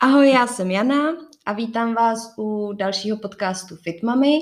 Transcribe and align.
Ahoj, 0.00 0.30
já 0.30 0.46
jsem 0.46 0.70
Jana 0.70 1.16
a 1.46 1.52
vítám 1.52 1.94
vás 1.94 2.34
u 2.38 2.72
dalšího 2.72 3.16
podcastu 3.16 3.76
Fitmami. 3.76 4.38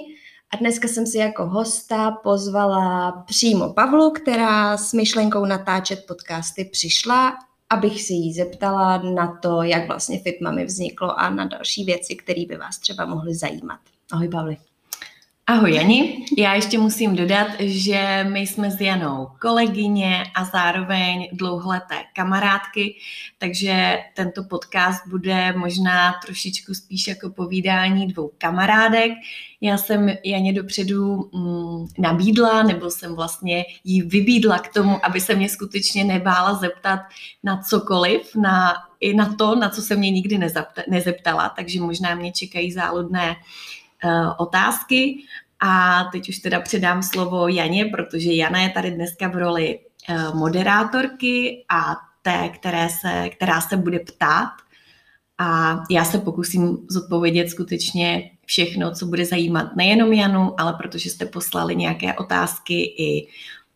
A 0.54 0.56
dneska 0.56 0.88
jsem 0.88 1.06
si 1.06 1.18
jako 1.18 1.46
hosta 1.46 2.10
pozvala 2.10 3.12
přímo 3.26 3.72
Pavlu, 3.72 4.10
která 4.10 4.76
s 4.76 4.92
myšlenkou 4.92 5.44
natáčet 5.44 6.06
podcasty 6.06 6.64
přišla, 6.64 7.38
abych 7.70 8.02
si 8.02 8.12
jí 8.12 8.32
zeptala 8.32 8.98
na 8.98 9.38
to, 9.42 9.62
jak 9.62 9.86
vlastně 9.86 10.18
Fitmami 10.18 10.64
vzniklo 10.64 11.20
a 11.20 11.30
na 11.30 11.44
další 11.44 11.84
věci, 11.84 12.16
které 12.16 12.46
by 12.48 12.56
vás 12.56 12.78
třeba 12.78 13.06
mohly 13.06 13.34
zajímat. 13.34 13.80
Ahoj, 14.12 14.28
Pavli. 14.28 14.56
Ahoj 15.48 15.74
Jani, 15.74 16.26
já 16.38 16.54
ještě 16.54 16.78
musím 16.78 17.16
dodat, 17.16 17.48
že 17.58 18.26
my 18.32 18.40
jsme 18.40 18.70
s 18.70 18.80
Janou 18.80 19.28
kolegyně 19.40 20.24
a 20.34 20.44
zároveň 20.44 21.28
dlouholeté 21.32 21.94
kamarádky, 22.16 22.94
takže 23.38 23.98
tento 24.14 24.44
podcast 24.44 25.06
bude 25.06 25.52
možná 25.52 26.14
trošičku 26.24 26.74
spíš 26.74 27.08
jako 27.08 27.30
povídání 27.30 28.06
dvou 28.06 28.30
kamarádek. 28.38 29.12
Já 29.60 29.78
jsem 29.78 30.10
Janě 30.24 30.52
dopředu 30.52 31.30
mm, 31.32 31.86
nabídla, 31.98 32.62
nebo 32.62 32.90
jsem 32.90 33.14
vlastně 33.14 33.64
jí 33.84 34.02
vybídla 34.02 34.58
k 34.58 34.72
tomu, 34.72 35.06
aby 35.06 35.20
se 35.20 35.34
mě 35.34 35.48
skutečně 35.48 36.04
nebála 36.04 36.54
zeptat 36.54 37.00
na 37.42 37.62
cokoliv, 37.62 38.34
na, 38.34 38.74
i 39.00 39.14
na 39.14 39.34
to, 39.34 39.54
na 39.54 39.68
co 39.68 39.82
se 39.82 39.96
mě 39.96 40.10
nikdy 40.10 40.38
nezeptala, 40.88 41.48
takže 41.48 41.80
možná 41.80 42.14
mě 42.14 42.32
čekají 42.32 42.72
záludné 42.72 43.30
uh, 43.30 43.36
otázky. 44.38 45.18
A 45.60 46.04
teď 46.12 46.28
už 46.28 46.38
teda 46.38 46.60
předám 46.60 47.02
slovo 47.02 47.48
Janě, 47.48 47.84
protože 47.84 48.32
Jana 48.32 48.60
je 48.60 48.70
tady 48.70 48.90
dneska 48.90 49.28
v 49.28 49.36
roli 49.36 49.78
uh, 50.08 50.34
moderátorky 50.34 51.64
a 51.68 51.96
té, 52.22 52.48
které 52.48 52.88
se, 53.00 53.28
která 53.28 53.60
se 53.60 53.76
bude 53.76 53.98
ptát. 53.98 54.48
A 55.38 55.78
já 55.90 56.04
se 56.04 56.18
pokusím 56.18 56.78
zodpovědět 56.90 57.50
skutečně 57.50 58.30
všechno, 58.46 58.94
co 58.94 59.06
bude 59.06 59.24
zajímat 59.24 59.76
nejenom 59.76 60.12
Janu, 60.12 60.60
ale 60.60 60.72
protože 60.72 61.10
jste 61.10 61.26
poslali 61.26 61.76
nějaké 61.76 62.14
otázky 62.14 62.82
i 62.82 63.28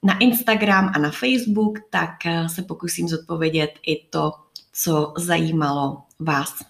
na 0.02 0.18
Instagram 0.18 0.92
a 0.94 0.98
na 0.98 1.10
Facebook, 1.10 1.78
tak 1.90 2.26
eh, 2.26 2.48
se 2.48 2.62
pokusím 2.62 3.08
zodpovědět 3.08 3.70
i 3.86 4.06
to, 4.10 4.32
co 4.72 5.12
zajímalo 5.16 6.02
vás. 6.18 6.69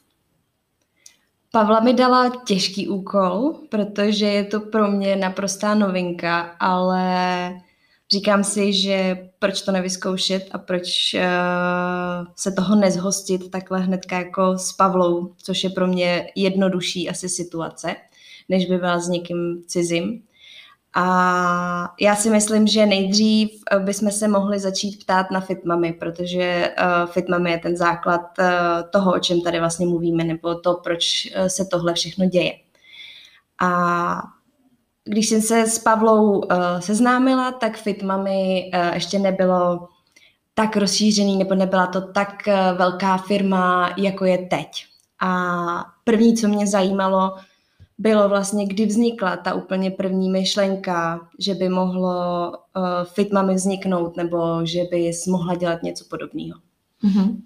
Pavla 1.53 1.81
mi 1.81 1.95
dala 1.95 2.33
těžký 2.47 2.89
úkol, 2.89 3.55
protože 3.69 4.27
je 4.27 4.45
to 4.45 4.61
pro 4.61 4.91
mě 4.91 5.17
naprostá 5.17 5.75
novinka, 5.75 6.41
ale 6.41 7.53
říkám 8.13 8.45
si, 8.45 8.73
že 8.73 9.29
proč 9.39 9.63
to 9.63 9.73
nevyzkoušet 9.73 10.49
a 10.53 10.59
proč 10.59 11.15
uh, 11.15 11.21
se 12.37 12.53
toho 12.53 12.77
nezhostit 12.77 13.51
takhle 13.51 13.81
hnedka 13.81 14.19
jako 14.19 14.59
s 14.59 14.73
Pavlou, 14.73 15.35
což 15.43 15.65
je 15.65 15.71
pro 15.71 15.87
mě 15.87 16.27
jednodušší 16.37 17.11
asi 17.11 17.29
situace, 17.29 17.97
než 18.49 18.67
by 18.67 18.77
byla 18.79 18.99
s 18.99 19.09
někým 19.09 19.63
cizím. 19.67 20.23
A 20.95 21.95
já 22.01 22.17
si 22.17 22.31
myslím, 22.31 22.67
že 22.67 22.87
nejdřív 22.87 23.51
eh, 23.71 23.79
bychom 23.79 24.11
se 24.11 24.29
mohli 24.29 24.59
začít 24.59 25.05
ptát 25.05 25.31
na 25.31 25.41
Fitmami, 25.41 25.93
protože 25.93 26.75
uh, 26.79 27.11
Fitmami 27.11 27.51
je 27.51 27.59
ten 27.59 27.77
základ 27.77 28.21
uh, 28.39 28.47
toho, 28.91 29.13
o 29.15 29.19
čem 29.19 29.41
tady 29.41 29.61
vlastně 29.61 29.87
mluvíme, 29.87 30.25
nebo 30.25 30.55
to, 30.55 30.75
proč 30.75 31.05
se 31.47 31.65
tohle 31.65 31.95
všechno 31.95 32.27
děje. 32.27 32.53
A 33.61 34.23
když 35.05 35.29
jsem 35.29 35.43
se 35.43 35.67
s 35.67 35.79
Pavlou 35.79 36.43
seznámila, 36.79 37.53
tak 37.53 37.77
Fitmami 37.77 38.71
uh, 38.75 38.95
ještě 38.95 39.19
nebylo 39.19 39.89
tak 40.55 40.77
rozšířený, 40.77 41.39
nebo 41.39 41.55
nebyla 41.55 41.87
to 41.87 42.01
tak 42.01 42.47
velká 42.77 43.17
firma, 43.17 43.95
jako 43.97 44.25
je 44.25 44.39
teď. 44.39 44.85
A 45.23 45.85
první, 46.05 46.37
co 46.37 46.49
mě 46.49 46.67
zajímalo, 46.67 47.37
bylo 48.01 48.29
vlastně, 48.29 48.67
kdy 48.67 48.87
vznikla 48.87 49.37
ta 49.37 49.55
úplně 49.55 49.91
první 49.91 50.31
myšlenka, 50.31 51.29
že 51.39 51.55
by 51.55 51.69
mohlo 51.69 52.51
uh, 52.51 52.85
Fitmami 53.05 53.55
vzniknout 53.55 54.17
nebo 54.17 54.67
že 54.67 54.81
by 54.91 55.11
mohla 55.29 55.55
dělat 55.55 55.83
něco 55.83 56.05
podobného. 56.11 56.61
Mm-hmm. 57.05 57.41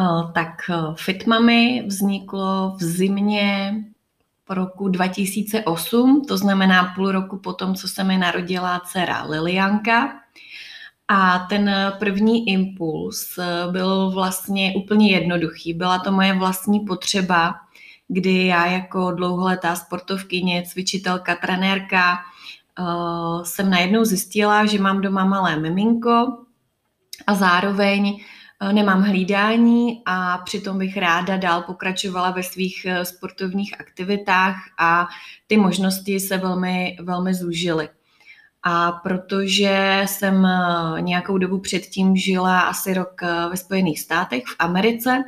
Uh, 0.00 0.32
tak 0.32 0.48
uh, 0.68 0.94
Fitmami 0.94 1.84
vzniklo 1.86 2.76
v 2.76 2.82
zimě 2.82 3.74
roku 4.50 4.88
2008, 4.88 6.24
to 6.28 6.38
znamená 6.38 6.92
půl 6.94 7.12
roku 7.12 7.38
potom, 7.38 7.74
co 7.74 7.88
se 7.88 8.04
mi 8.04 8.18
narodila 8.18 8.80
dcera 8.80 9.24
Lilianka. 9.24 10.20
A 11.08 11.38
ten 11.38 11.70
první 11.98 12.48
impuls 12.48 13.38
byl 13.70 14.10
vlastně 14.10 14.74
úplně 14.76 15.10
jednoduchý. 15.10 15.74
Byla 15.74 15.98
to 15.98 16.12
moje 16.12 16.38
vlastní 16.38 16.80
potřeba 16.80 17.54
kdy 18.08 18.46
já 18.46 18.66
jako 18.66 19.10
dlouholetá 19.10 19.76
sportovkyně, 19.76 20.62
cvičitelka, 20.66 21.34
trenérka 21.34 22.16
uh, 22.78 23.42
jsem 23.42 23.70
najednou 23.70 24.04
zjistila, 24.04 24.66
že 24.66 24.78
mám 24.78 25.00
doma 25.00 25.24
malé 25.24 25.58
miminko 25.60 26.38
a 27.26 27.34
zároveň 27.34 28.20
uh, 28.62 28.72
nemám 28.72 29.02
hlídání 29.02 30.02
a 30.06 30.38
přitom 30.38 30.78
bych 30.78 30.96
ráda 30.96 31.36
dál 31.36 31.62
pokračovala 31.62 32.30
ve 32.30 32.42
svých 32.42 32.86
uh, 32.88 33.02
sportovních 33.02 33.80
aktivitách 33.80 34.56
a 34.78 35.08
ty 35.46 35.56
možnosti 35.56 36.20
se 36.20 36.38
velmi, 36.38 36.96
velmi 37.00 37.34
zúžily. 37.34 37.88
A 38.66 38.92
protože 38.92 40.02
jsem 40.06 40.46
eh, 40.46 41.02
nějakou 41.02 41.38
dobu 41.38 41.58
předtím 41.58 42.16
žila 42.16 42.60
asi 42.60 42.94
rok 42.94 43.22
eh, 43.22 43.48
ve 43.50 43.56
Spojených 43.56 44.00
státech 44.00 44.44
v 44.44 44.56
Americe, 44.58 45.24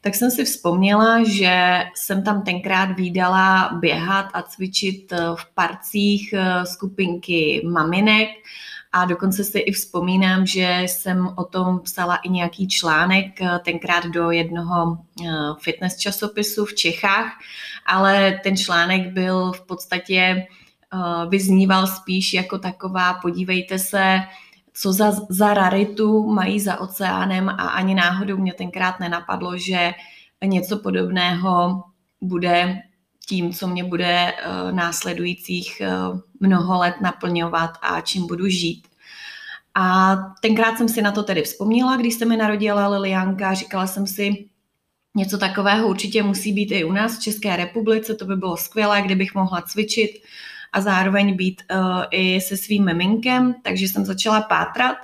tak 0.00 0.14
jsem 0.14 0.30
si 0.30 0.44
vzpomněla, 0.44 1.24
že 1.24 1.84
jsem 1.94 2.22
tam 2.22 2.42
tenkrát 2.42 2.96
výdala 2.96 3.70
běhat 3.80 4.26
a 4.34 4.42
cvičit 4.42 5.12
eh, 5.12 5.16
v 5.34 5.54
parcích 5.54 6.34
skupinky 6.64 7.62
maminek. 7.72 8.28
A 8.92 9.04
dokonce 9.04 9.44
si 9.44 9.58
i 9.58 9.72
vzpomínám, 9.72 10.46
že 10.46 10.80
jsem 10.80 11.28
o 11.36 11.44
tom 11.44 11.80
psala 11.80 12.16
i 12.16 12.28
nějaký 12.28 12.68
článek 12.68 13.26
tenkrát 13.64 14.06
do 14.06 14.30
jednoho 14.30 14.98
fitness 15.60 15.96
časopisu 15.96 16.64
v 16.64 16.74
Čechách, 16.74 17.32
ale 17.86 18.40
ten 18.42 18.56
článek 18.56 19.12
byl 19.12 19.52
v 19.52 19.66
podstatě 19.66 20.46
vyzníval 21.28 21.86
spíš 21.86 22.34
jako 22.34 22.58
taková, 22.58 23.14
podívejte 23.14 23.78
se, 23.78 24.20
co 24.72 24.92
za, 24.92 25.12
za 25.28 25.54
raritu 25.54 26.32
mají 26.32 26.60
za 26.60 26.80
oceánem 26.80 27.48
a 27.48 27.52
ani 27.52 27.94
náhodou 27.94 28.36
mě 28.36 28.52
tenkrát 28.52 29.00
nenapadlo, 29.00 29.56
že 29.56 29.92
něco 30.44 30.78
podobného 30.78 31.84
bude 32.20 32.82
tím, 33.26 33.52
co 33.52 33.68
mě 33.68 33.84
bude 33.84 34.32
uh, 34.32 34.72
následujících 34.72 35.82
uh, 35.82 36.20
mnoho 36.40 36.78
let 36.78 36.94
naplňovat 37.00 37.70
a 37.82 38.00
čím 38.00 38.26
budu 38.26 38.48
žít. 38.48 38.88
A 39.74 40.16
tenkrát 40.42 40.78
jsem 40.78 40.88
si 40.88 41.02
na 41.02 41.12
to 41.12 41.22
tedy 41.22 41.42
vzpomněla, 41.42 41.96
když 41.96 42.14
se 42.14 42.24
mi 42.24 42.36
narodila 42.36 42.88
Lilianka, 42.88 43.54
říkala 43.54 43.86
jsem 43.86 44.06
si, 44.06 44.48
něco 45.14 45.38
takového 45.38 45.88
určitě 45.88 46.22
musí 46.22 46.52
být 46.52 46.72
i 46.72 46.84
u 46.84 46.92
nás 46.92 47.18
v 47.18 47.22
České 47.22 47.56
republice, 47.56 48.14
to 48.14 48.24
by 48.24 48.36
bylo 48.36 48.56
skvělé, 48.56 49.02
kdybych 49.02 49.34
mohla 49.34 49.62
cvičit 49.62 50.10
a 50.72 50.80
zároveň 50.80 51.36
být 51.36 51.62
uh, 51.70 52.02
i 52.10 52.40
se 52.40 52.56
svým 52.56 52.84
miminkem, 52.84 53.54
takže 53.62 53.88
jsem 53.88 54.04
začala 54.04 54.40
pátrat 54.40 54.96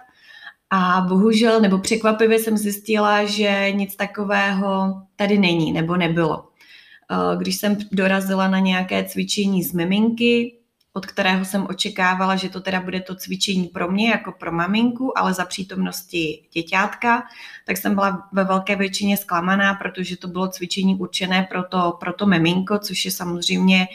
a 0.70 1.00
bohužel, 1.08 1.60
nebo 1.60 1.78
překvapivě 1.78 2.38
jsem 2.38 2.56
zjistila, 2.58 3.24
že 3.24 3.72
nic 3.72 3.96
takového 3.96 5.02
tady 5.16 5.38
není 5.38 5.72
nebo 5.72 5.96
nebylo. 5.96 6.38
Uh, 6.38 7.38
když 7.38 7.56
jsem 7.56 7.76
dorazila 7.92 8.48
na 8.48 8.58
nějaké 8.58 9.04
cvičení 9.04 9.62
z 9.62 9.72
miminky, 9.72 10.58
od 10.96 11.06
kterého 11.06 11.44
jsem 11.44 11.66
očekávala, 11.70 12.36
že 12.36 12.48
to 12.48 12.60
teda 12.60 12.80
bude 12.80 13.00
to 13.00 13.14
cvičení 13.14 13.64
pro 13.66 13.90
mě 13.90 14.10
jako 14.10 14.32
pro 14.32 14.52
maminku, 14.52 15.18
ale 15.18 15.34
za 15.34 15.44
přítomnosti 15.44 16.42
děťátka, 16.52 17.22
tak 17.66 17.76
jsem 17.76 17.94
byla 17.94 18.28
ve 18.32 18.44
velké 18.44 18.76
většině 18.76 19.16
zklamaná, 19.16 19.74
protože 19.74 20.16
to 20.16 20.28
bylo 20.28 20.48
cvičení 20.48 20.94
určené 20.96 21.46
pro 21.50 21.62
to, 21.62 21.96
pro 22.00 22.12
to 22.12 22.26
miminko, 22.26 22.78
což 22.78 23.04
je 23.04 23.10
samozřejmě 23.10 23.86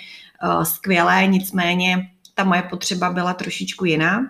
skvělé, 0.64 1.28
nicméně 1.28 2.10
ta 2.36 2.44
moje 2.44 2.62
potřeba 2.62 3.10
byla 3.10 3.34
trošičku 3.34 3.86
jiná. 3.86 4.30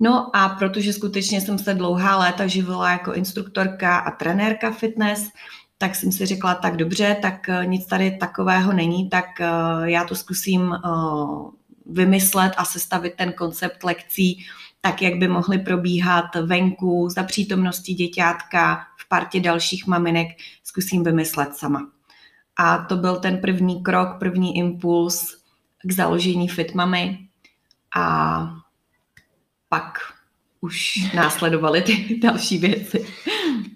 No 0.00 0.36
a 0.36 0.48
protože 0.48 0.92
skutečně 0.92 1.40
jsem 1.40 1.58
se 1.58 1.74
dlouhá 1.74 2.16
léta 2.16 2.46
živila 2.46 2.90
jako 2.90 3.12
instruktorka 3.12 3.98
a 3.98 4.10
trenérka 4.10 4.70
fitness, 4.70 5.28
tak 5.78 5.94
jsem 5.94 6.12
si 6.12 6.26
řekla, 6.26 6.54
tak 6.54 6.76
dobře, 6.76 7.16
tak 7.22 7.48
eh, 7.48 7.66
nic 7.66 7.86
tady 7.86 8.10
takového 8.10 8.72
není, 8.72 9.08
tak 9.08 9.40
eh, 9.40 9.46
já 9.84 10.04
to 10.04 10.14
zkusím 10.14 10.72
eh, 10.72 10.88
vymyslet 11.86 12.52
a 12.56 12.64
sestavit 12.64 13.14
ten 13.14 13.32
koncept 13.32 13.84
lekcí 13.84 14.46
tak, 14.80 15.02
jak 15.02 15.14
by 15.14 15.28
mohly 15.28 15.58
probíhat 15.58 16.34
venku 16.46 17.08
za 17.10 17.22
přítomnosti 17.22 17.94
děťátka 17.94 18.80
v 18.96 19.08
partě 19.08 19.40
dalších 19.40 19.86
maminek, 19.86 20.28
zkusím 20.64 21.04
vymyslet 21.04 21.56
sama. 21.56 21.99
A 22.60 22.78
to 22.78 22.96
byl 22.96 23.16
ten 23.16 23.38
první 23.38 23.82
krok, 23.82 24.08
první 24.18 24.56
impuls 24.56 25.36
k 25.86 25.92
založení 25.92 26.48
Fitmamy 26.48 27.18
a 27.96 28.46
pak 29.68 29.98
už 30.60 30.94
následovaly 31.14 31.82
ty 31.82 32.18
další 32.22 32.58
věci. 32.58 33.06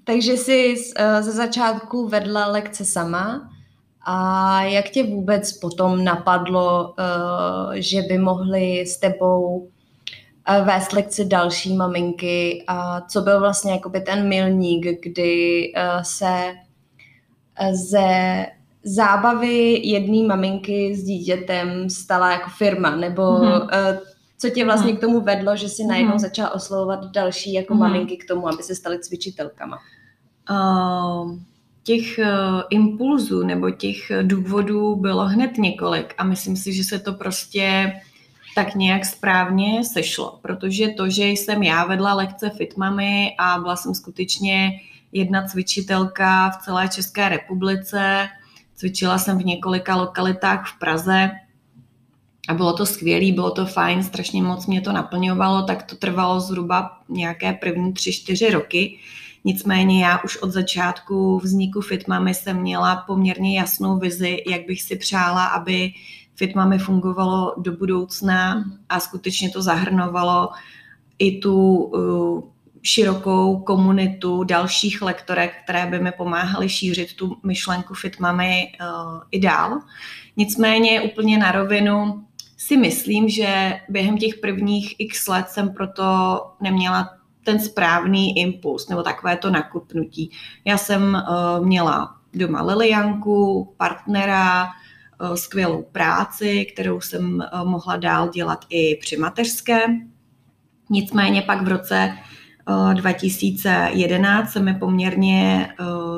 Takže 0.04 0.32
jsi 0.32 0.74
uh, 0.76 1.22
ze 1.22 1.32
začátku 1.32 2.08
vedla 2.08 2.46
lekce 2.46 2.84
sama. 2.84 3.50
A 4.06 4.62
jak 4.62 4.90
tě 4.90 5.02
vůbec 5.02 5.52
potom 5.52 6.04
napadlo, 6.04 6.94
uh, 6.98 7.72
že 7.74 8.02
by 8.02 8.18
mohly 8.18 8.80
s 8.80 8.96
tebou 8.96 9.56
uh, 9.58 10.66
vést 10.66 10.92
lekce 10.92 11.24
další 11.24 11.76
maminky? 11.76 12.64
A 12.66 13.00
co 13.00 13.20
byl 13.20 13.40
vlastně 13.40 13.72
jakoby 13.72 14.00
ten 14.00 14.28
milník, 14.28 14.86
kdy 15.02 15.72
se 16.02 16.54
ze 17.72 18.46
zábavy 18.84 19.80
jedné 19.88 20.26
maminky 20.26 20.94
s 20.94 21.04
dítětem 21.04 21.90
stala 21.90 22.30
jako 22.32 22.50
firma, 22.50 22.96
nebo 22.96 23.22
mm-hmm. 23.22 23.62
uh, 23.62 23.98
co 24.38 24.50
tě 24.50 24.64
vlastně 24.64 24.92
mm. 24.92 24.96
k 24.96 25.00
tomu 25.00 25.20
vedlo, 25.20 25.56
že 25.56 25.68
si 25.68 25.84
najednou 25.84 26.12
mm. 26.12 26.18
začala 26.18 26.50
oslovovat 26.50 27.04
další 27.04 27.52
jako 27.52 27.74
mm. 27.74 27.80
maminky 27.80 28.16
k 28.16 28.28
tomu, 28.28 28.48
aby 28.48 28.62
se 28.62 28.74
staly 28.74 28.98
cvičitelkama? 28.98 29.78
Uh, 30.50 31.38
těch 31.82 32.18
uh, 32.18 32.62
impulzů 32.70 33.42
nebo 33.42 33.70
těch 33.70 34.12
důvodů 34.22 34.96
bylo 34.96 35.26
hned 35.26 35.58
několik 35.58 36.14
a 36.18 36.24
myslím 36.24 36.56
si, 36.56 36.72
že 36.72 36.84
se 36.84 36.98
to 36.98 37.12
prostě 37.12 37.92
tak 38.54 38.74
nějak 38.74 39.04
správně 39.04 39.84
sešlo, 39.84 40.38
protože 40.42 40.88
to, 40.88 41.08
že 41.08 41.24
jsem 41.24 41.62
já 41.62 41.84
vedla 41.84 42.14
lekce 42.14 42.50
Fitmamy 42.50 43.34
a 43.38 43.58
byla 43.58 43.76
jsem 43.76 43.94
skutečně 43.94 44.70
jedna 45.12 45.46
cvičitelka 45.46 46.50
v 46.50 46.64
celé 46.64 46.88
České 46.88 47.28
republice, 47.28 48.28
cvičila 48.74 49.18
jsem 49.18 49.38
v 49.38 49.44
několika 49.44 49.96
lokalitách 49.96 50.66
v 50.66 50.78
Praze, 50.78 51.30
a 52.48 52.54
bylo 52.54 52.72
to 52.72 52.86
skvělé, 52.86 53.32
bylo 53.32 53.50
to 53.50 53.66
fajn, 53.66 54.02
strašně 54.02 54.42
moc 54.42 54.66
mě 54.66 54.80
to 54.80 54.92
naplňovalo, 54.92 55.62
tak 55.62 55.82
to 55.82 55.96
trvalo 55.96 56.40
zhruba 56.40 56.98
nějaké 57.08 57.52
první 57.52 57.92
tři, 57.92 58.12
čtyři 58.12 58.50
roky. 58.50 58.98
Nicméně 59.44 60.04
já 60.04 60.18
už 60.24 60.36
od 60.36 60.50
začátku 60.50 61.38
vzniku 61.38 61.80
Fitmamy 61.80 62.34
jsem 62.34 62.60
měla 62.60 62.96
poměrně 62.96 63.58
jasnou 63.58 63.98
vizi, 63.98 64.42
jak 64.50 64.66
bych 64.66 64.82
si 64.82 64.96
přála, 64.96 65.44
aby 65.46 65.92
Fitmamy 66.36 66.78
fungovalo 66.78 67.54
do 67.58 67.72
budoucna 67.72 68.64
a 68.88 69.00
skutečně 69.00 69.50
to 69.50 69.62
zahrnovalo 69.62 70.48
i 71.18 71.38
tu 71.38 71.74
uh, 71.74 72.42
širokou 72.86 73.58
komunitu 73.58 74.44
dalších 74.44 75.02
lektorek, 75.02 75.62
které 75.64 75.86
by 75.86 75.98
mi 75.98 76.12
pomáhaly 76.12 76.68
šířit 76.68 77.16
tu 77.16 77.36
myšlenku 77.42 77.94
Fitmamy 77.94 78.72
uh, 78.80 79.20
i 79.30 79.40
dál. 79.40 79.80
Nicméně 80.36 81.00
úplně 81.00 81.38
na 81.38 81.52
rovinu 81.52 82.26
si 82.56 82.76
myslím, 82.76 83.28
že 83.28 83.80
během 83.88 84.18
těch 84.18 84.34
prvních 84.34 84.94
x 84.98 85.28
let 85.28 85.48
jsem 85.48 85.74
proto 85.74 86.04
neměla 86.60 87.10
ten 87.44 87.60
správný 87.60 88.38
impuls 88.38 88.88
nebo 88.88 89.02
takové 89.02 89.36
to 89.36 89.50
nakupnutí. 89.50 90.30
Já 90.64 90.78
jsem 90.78 91.02
uh, 91.02 91.66
měla 91.66 92.16
doma 92.34 92.62
Lilianku, 92.62 93.74
partnera, 93.76 94.64
uh, 94.64 95.34
skvělou 95.34 95.82
práci, 95.82 96.66
kterou 96.72 97.00
jsem 97.00 97.34
uh, 97.34 97.68
mohla 97.68 97.96
dál 97.96 98.28
dělat 98.28 98.64
i 98.68 98.96
při 98.96 99.16
mateřské. 99.16 99.86
Nicméně 100.90 101.42
pak 101.42 101.62
v 101.62 101.68
roce 101.68 102.18
2011 102.94 104.52
se 104.52 104.60
mi 104.60 104.74
poměrně 104.74 105.68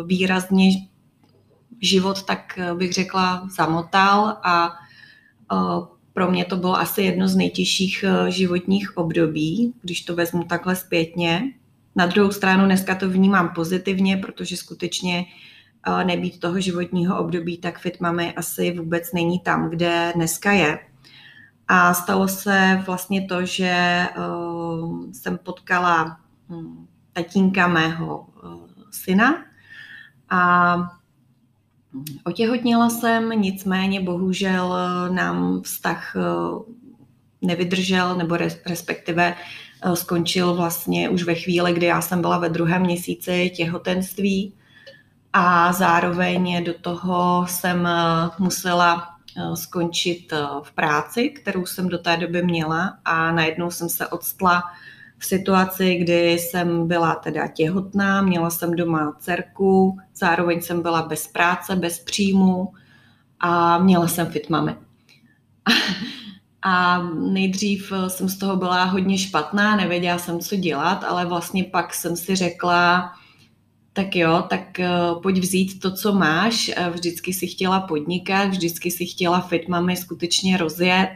výrazně 0.07 0.69
život, 1.83 2.23
tak 2.23 2.59
bych 2.75 2.93
řekla, 2.93 3.49
zamotal 3.57 4.37
a 4.43 4.73
pro 6.17 6.31
mě 6.31 6.45
to 6.45 6.57
bylo 6.57 6.79
asi 6.79 7.03
jedno 7.03 7.29
z 7.29 7.37
nejtěžších 7.37 8.05
eh, 8.09 8.31
životních 8.31 8.97
období, 8.97 9.75
když 9.83 10.01
to 10.01 10.15
vezmu 10.15 10.45
takhle 10.45 10.77
zpětně. 10.77 11.53
Na 11.97 12.07
druhou 12.07 12.33
stranu 12.33 12.65
dneska 12.65 12.95
to 12.95 13.11
vnímám 13.11 13.49
pozitivně, 13.55 14.17
protože 14.17 14.57
skutečně 14.57 15.25
eh, 15.87 16.05
nebýt 16.05 16.41
toho 16.41 16.61
životního 16.61 17.19
období, 17.19 17.59
tak 17.59 17.79
fit 17.79 18.01
máme 18.01 18.33
asi 18.33 18.79
vůbec 18.79 19.13
není 19.13 19.41
tam, 19.41 19.71
kde 19.71 20.13
dneska 20.15 20.53
je. 20.53 20.79
A 21.69 21.95
stalo 21.95 22.29
se 22.29 22.83
vlastně 22.87 23.27
to, 23.27 23.47
že 23.47 23.69
eh, 23.71 24.11
jsem 25.13 25.39
potkala 25.39 26.19
tatínka 27.13 27.67
mého 27.69 28.27
syna. 28.91 29.45
A 30.31 30.77
Otěhotněla 32.25 32.91
jsem, 32.91 33.31
nicméně 33.31 34.01
bohužel 34.01 34.77
eh, 34.77 35.15
nám 35.15 35.63
vztah 35.63 36.17
eh, 36.17 36.21
nevydržel, 37.43 38.17
nebo 38.17 38.37
respektive 38.67 39.35
eh, 39.83 39.97
skončil 39.97 40.55
vlastně 40.55 41.09
už 41.09 41.23
ve 41.23 41.35
chvíli, 41.35 41.73
kdy 41.73 41.87
já 41.87 42.01
jsem 42.01 42.21
byla 42.21 42.39
ve 42.39 42.49
druhém 42.49 42.83
měsíci 42.83 43.51
těhotenství. 43.57 44.55
A 45.33 45.73
zároveň 45.73 46.65
do 46.65 46.75
toho 46.75 47.47
jsem 47.49 47.89
musela 48.39 49.09
skončit 49.55 50.33
v 50.63 50.73
práci, 50.73 51.29
kterou 51.29 51.67
jsem 51.67 51.89
do 51.89 51.99
té 51.99 52.17
doby 52.17 52.43
měla. 52.43 52.99
A 53.05 53.33
najednou 53.33 53.71
jsem 53.71 53.89
se 53.89 54.07
odstla 54.07 54.63
situaci, 55.27 55.95
kdy 55.95 56.33
jsem 56.33 56.89
byla 56.89 57.15
teda 57.15 57.49
těhotná, 57.49 58.23
měla 58.23 58.51
jsem 58.51 58.71
doma 58.71 59.17
dcerku, 59.21 59.99
zároveň 60.15 60.61
jsem 60.61 60.83
byla 60.83 61.03
bez 61.03 61.27
práce, 61.27 61.77
bez 61.77 61.99
příjmu 61.99 62.73
a 63.41 63.79
měla 63.79 64.09
jsem 64.09 64.27
fit 64.27 64.51
mami. 64.51 64.77
A 66.63 67.03
nejdřív 67.13 67.93
jsem 68.09 68.29
z 68.29 68.39
toho 68.39 68.57
byla 68.57 68.85
hodně 68.85 69.19
špatná, 69.19 69.77
nevěděla 69.77 70.19
jsem, 70.19 70.41
co 70.41 70.57
dělat, 70.57 71.05
ale 71.05 71.27
vlastně 71.27 71.65
pak 71.65 71.95
jsem 71.95 72.17
si 72.17 72.37
řekla, 72.37 73.13
tak 73.97 74.17
jo, 74.17 74.45
tak 74.51 74.81
eh, 74.81 74.91
pojď 75.23 75.39
vzít 75.39 75.81
to, 75.81 75.91
co 75.91 76.13
máš. 76.13 76.71
Eh, 76.77 76.91
vždycky 76.91 77.33
si 77.33 77.47
chtěla 77.47 77.81
podnikat, 77.81 78.49
vždycky 78.49 78.91
si 78.91 79.07
chtěla 79.07 79.41
fit 79.41 79.69
mami 79.69 79.97
skutečně 79.97 80.57
rozjet, 80.57 81.11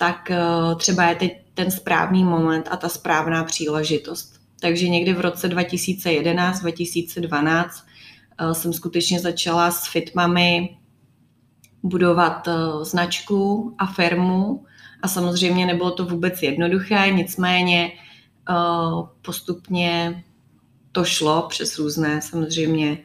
tak 0.00 0.30
eh, 0.30 0.38
třeba 0.76 1.04
je 1.04 1.14
teď 1.14 1.32
ten 1.54 1.70
správný 1.70 2.24
moment 2.24 2.68
a 2.70 2.76
ta 2.76 2.88
správná 2.88 3.44
příležitost. 3.44 4.40
Takže 4.60 4.88
někdy 4.88 5.12
v 5.12 5.20
roce 5.20 5.48
2011-2012 5.48 7.68
eh, 8.38 8.54
jsem 8.54 8.72
skutečně 8.72 9.20
začala 9.20 9.70
s 9.70 9.88
fitmami 9.88 10.76
budovat 11.82 12.48
eh, 12.48 12.52
značku 12.82 13.74
a 13.78 13.86
firmu 13.86 14.64
a 15.02 15.08
samozřejmě 15.08 15.66
nebylo 15.66 15.90
to 15.90 16.04
vůbec 16.04 16.42
jednoduché, 16.42 17.10
nicméně 17.10 17.92
postupně 19.22 20.24
to 20.92 21.04
šlo 21.04 21.46
přes 21.48 21.78
různé 21.78 22.22
samozřejmě 22.22 22.98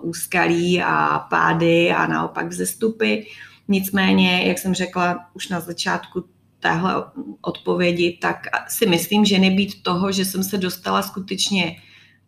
úskalí 0.00 0.82
a 0.82 1.18
pády 1.18 1.92
a 1.92 2.06
naopak 2.06 2.52
zestupy. 2.52 3.26
Nicméně, 3.68 4.42
jak 4.46 4.58
jsem 4.58 4.74
řekla 4.74 5.28
už 5.34 5.48
na 5.48 5.60
začátku 5.60 6.24
téhle 6.60 7.04
odpovědi, 7.40 8.18
tak 8.22 8.36
si 8.68 8.86
myslím, 8.86 9.24
že 9.24 9.38
nebýt 9.38 9.82
toho, 9.82 10.12
že 10.12 10.24
jsem 10.24 10.44
se 10.44 10.58
dostala 10.58 11.02
skutečně 11.02 11.76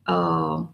uh, 0.08 0.66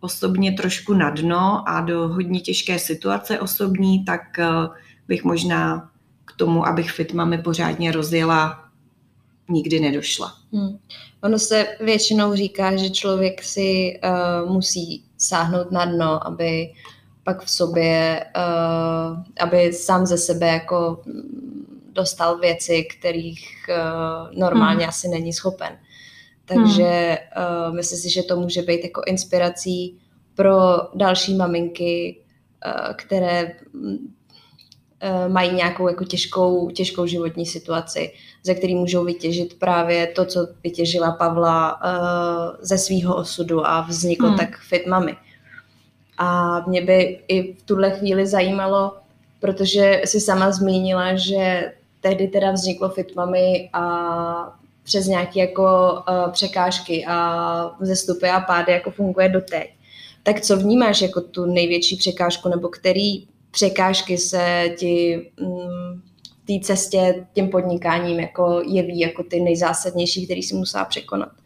osobně 0.00 0.52
trošku 0.52 0.94
na 0.94 1.10
dno 1.10 1.68
a 1.68 1.80
do 1.80 2.08
hodně 2.08 2.40
těžké 2.40 2.78
situace 2.78 3.40
osobní, 3.40 4.04
tak 4.04 4.20
uh, 4.38 4.74
bych 5.08 5.24
možná 5.24 5.90
k 6.24 6.32
tomu, 6.36 6.66
abych 6.66 6.90
fitmami 6.90 7.38
pořádně 7.38 7.92
rozjela, 7.92 8.64
nikdy 9.48 9.80
nedošla. 9.80 10.34
Hmm. 10.52 10.78
Ono 11.22 11.38
se 11.38 11.66
většinou 11.80 12.34
říká, 12.34 12.76
že 12.76 12.90
člověk 12.90 13.42
si 13.42 14.00
uh, 14.04 14.52
musí 14.52 15.04
sáhnout 15.18 15.72
na 15.72 15.84
dno, 15.84 16.26
aby 16.26 16.72
pak 17.24 17.42
v 17.44 17.50
sobě, 17.50 18.24
uh, 18.36 19.18
aby 19.40 19.72
sám 19.72 20.06
ze 20.06 20.18
sebe 20.18 20.46
jako 20.46 21.02
dostal 21.92 22.38
věci, 22.38 22.84
kterých 22.84 23.48
uh, 23.68 24.38
normálně 24.38 24.80
hmm. 24.80 24.88
asi 24.88 25.08
není 25.08 25.32
schopen. 25.32 25.78
Takže 26.44 27.18
hmm. 27.34 27.44
uh, 27.68 27.74
myslím 27.74 27.98
si, 27.98 28.10
že 28.10 28.22
to 28.22 28.36
může 28.36 28.62
být 28.62 28.84
jako 28.84 29.02
inspirací 29.06 29.98
pro 30.34 30.56
další 30.94 31.34
maminky, 31.34 32.20
uh, 32.66 32.94
které 32.94 33.52
uh, 33.74 35.32
mají 35.32 35.54
nějakou 35.54 35.88
jako 35.88 36.04
těžkou, 36.04 36.70
těžkou 36.70 37.06
životní 37.06 37.46
situaci, 37.46 38.12
ze 38.42 38.54
který 38.54 38.74
můžou 38.74 39.04
vytěžit 39.04 39.58
právě 39.58 40.06
to, 40.06 40.24
co 40.24 40.48
vytěžila 40.64 41.12
Pavla 41.12 41.82
uh, 41.82 42.56
ze 42.60 42.78
svého 42.78 43.16
osudu 43.16 43.66
a 43.66 43.80
vzniklo 43.80 44.28
hmm. 44.28 44.38
tak 44.38 44.58
Fit 44.58 44.86
Mami. 44.86 45.16
A 46.22 46.60
mě 46.68 46.80
by 46.80 47.20
i 47.28 47.54
v 47.54 47.62
tuhle 47.62 47.90
chvíli 47.90 48.26
zajímalo, 48.26 48.96
protože 49.40 50.02
si 50.04 50.20
sama 50.20 50.52
zmínila, 50.52 51.16
že 51.16 51.72
tehdy 52.00 52.28
teda 52.28 52.52
vzniklo 52.52 52.88
Fitmami 52.88 53.70
a 53.72 54.58
přes 54.82 55.06
nějaké 55.06 55.40
jako 55.40 55.92
uh, 56.08 56.32
překážky 56.32 57.04
a 57.08 57.76
zestupy 57.80 58.28
a 58.28 58.40
pády 58.40 58.72
jako 58.72 58.90
funguje 58.90 59.28
doteď. 59.28 59.70
Tak 60.22 60.40
co 60.40 60.56
vnímáš 60.56 61.02
jako 61.02 61.20
tu 61.20 61.44
největší 61.46 61.96
překážku 61.96 62.48
nebo 62.48 62.68
který 62.68 63.26
překážky 63.50 64.18
se 64.18 64.74
ti 64.78 65.26
v 66.44 66.46
té 66.46 66.66
cestě 66.66 67.26
tím 67.32 67.48
podnikáním 67.48 68.20
jako 68.20 68.62
jeví 68.66 68.98
jako 68.98 69.22
ty 69.22 69.40
nejzásadnější, 69.40 70.24
který 70.24 70.42
si 70.42 70.54
musela 70.54 70.84
překonat? 70.84 71.39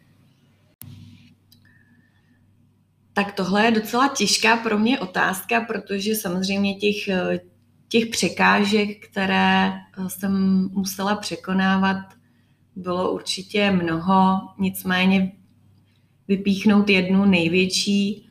Tak 3.15 3.33
tohle 3.33 3.65
je 3.65 3.71
docela 3.71 4.07
těžká 4.07 4.57
pro 4.57 4.79
mě 4.79 4.99
otázka, 4.99 5.61
protože 5.61 6.15
samozřejmě 6.15 6.75
těch, 6.75 6.95
těch 7.87 8.05
překážek, 8.05 9.07
které 9.07 9.73
jsem 10.07 10.65
musela 10.73 11.15
překonávat, 11.15 11.97
bylo 12.75 13.11
určitě 13.11 13.71
mnoho, 13.71 14.39
nicméně 14.59 15.31
vypíchnout 16.27 16.89
jednu 16.89 17.25
největší. 17.25 18.29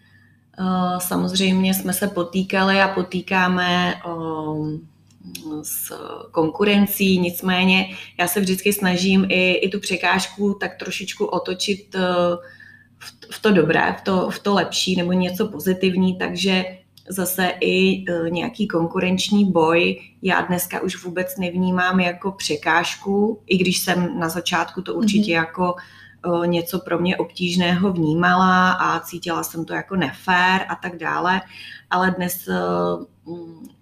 Samozřejmě 0.99 1.75
jsme 1.75 1.93
se 1.93 2.09
potýkali 2.09 2.81
a 2.81 2.89
potýkáme 2.89 3.95
s 5.63 5.93
konkurencí, 6.31 7.19
nicméně 7.19 7.97
já 8.19 8.29
se 8.29 8.41
vždycky 8.41 8.73
snažím 8.73 9.27
i, 9.29 9.53
i 9.53 9.69
tu 9.69 9.81
překážku 9.81 10.55
tak 10.61 10.79
trošičku 10.79 11.25
otočit 11.25 11.97
v, 13.31 13.43
to 13.43 13.53
dobré, 13.53 13.97
v 13.99 14.03
to, 14.03 14.31
v 14.31 14.39
to 14.39 14.55
lepší 14.55 14.97
nebo 14.97 15.13
něco 15.13 15.49
pozitivní, 15.49 16.19
takže 16.19 16.65
zase 17.09 17.53
i 17.61 18.05
e, 18.11 18.31
nějaký 18.31 18.69
konkurenční 18.69 19.53
boj 19.53 20.01
já 20.23 20.41
dneska 20.41 20.81
už 20.81 21.05
vůbec 21.05 21.37
nevnímám 21.37 22.01
jako 22.01 22.33
překážku, 22.33 23.41
i 23.47 23.57
když 23.57 23.79
jsem 23.79 24.19
na 24.19 24.29
začátku 24.29 24.83
to 24.83 24.95
určitě 24.95 25.33
mm-hmm. 25.33 25.45
jako 25.47 25.75
e, 25.75 26.47
něco 26.47 26.79
pro 26.79 26.99
mě 26.99 27.17
obtížného 27.17 27.93
vnímala 27.93 28.73
a 28.73 29.01
cítila 29.01 29.43
jsem 29.43 29.65
to 29.65 29.75
jako 29.75 29.97
nefér 29.97 30.67
a 30.69 30.75
tak 30.83 30.97
dále, 30.97 31.41
ale 31.91 32.15
dnes 32.17 32.49
e, 32.49 32.55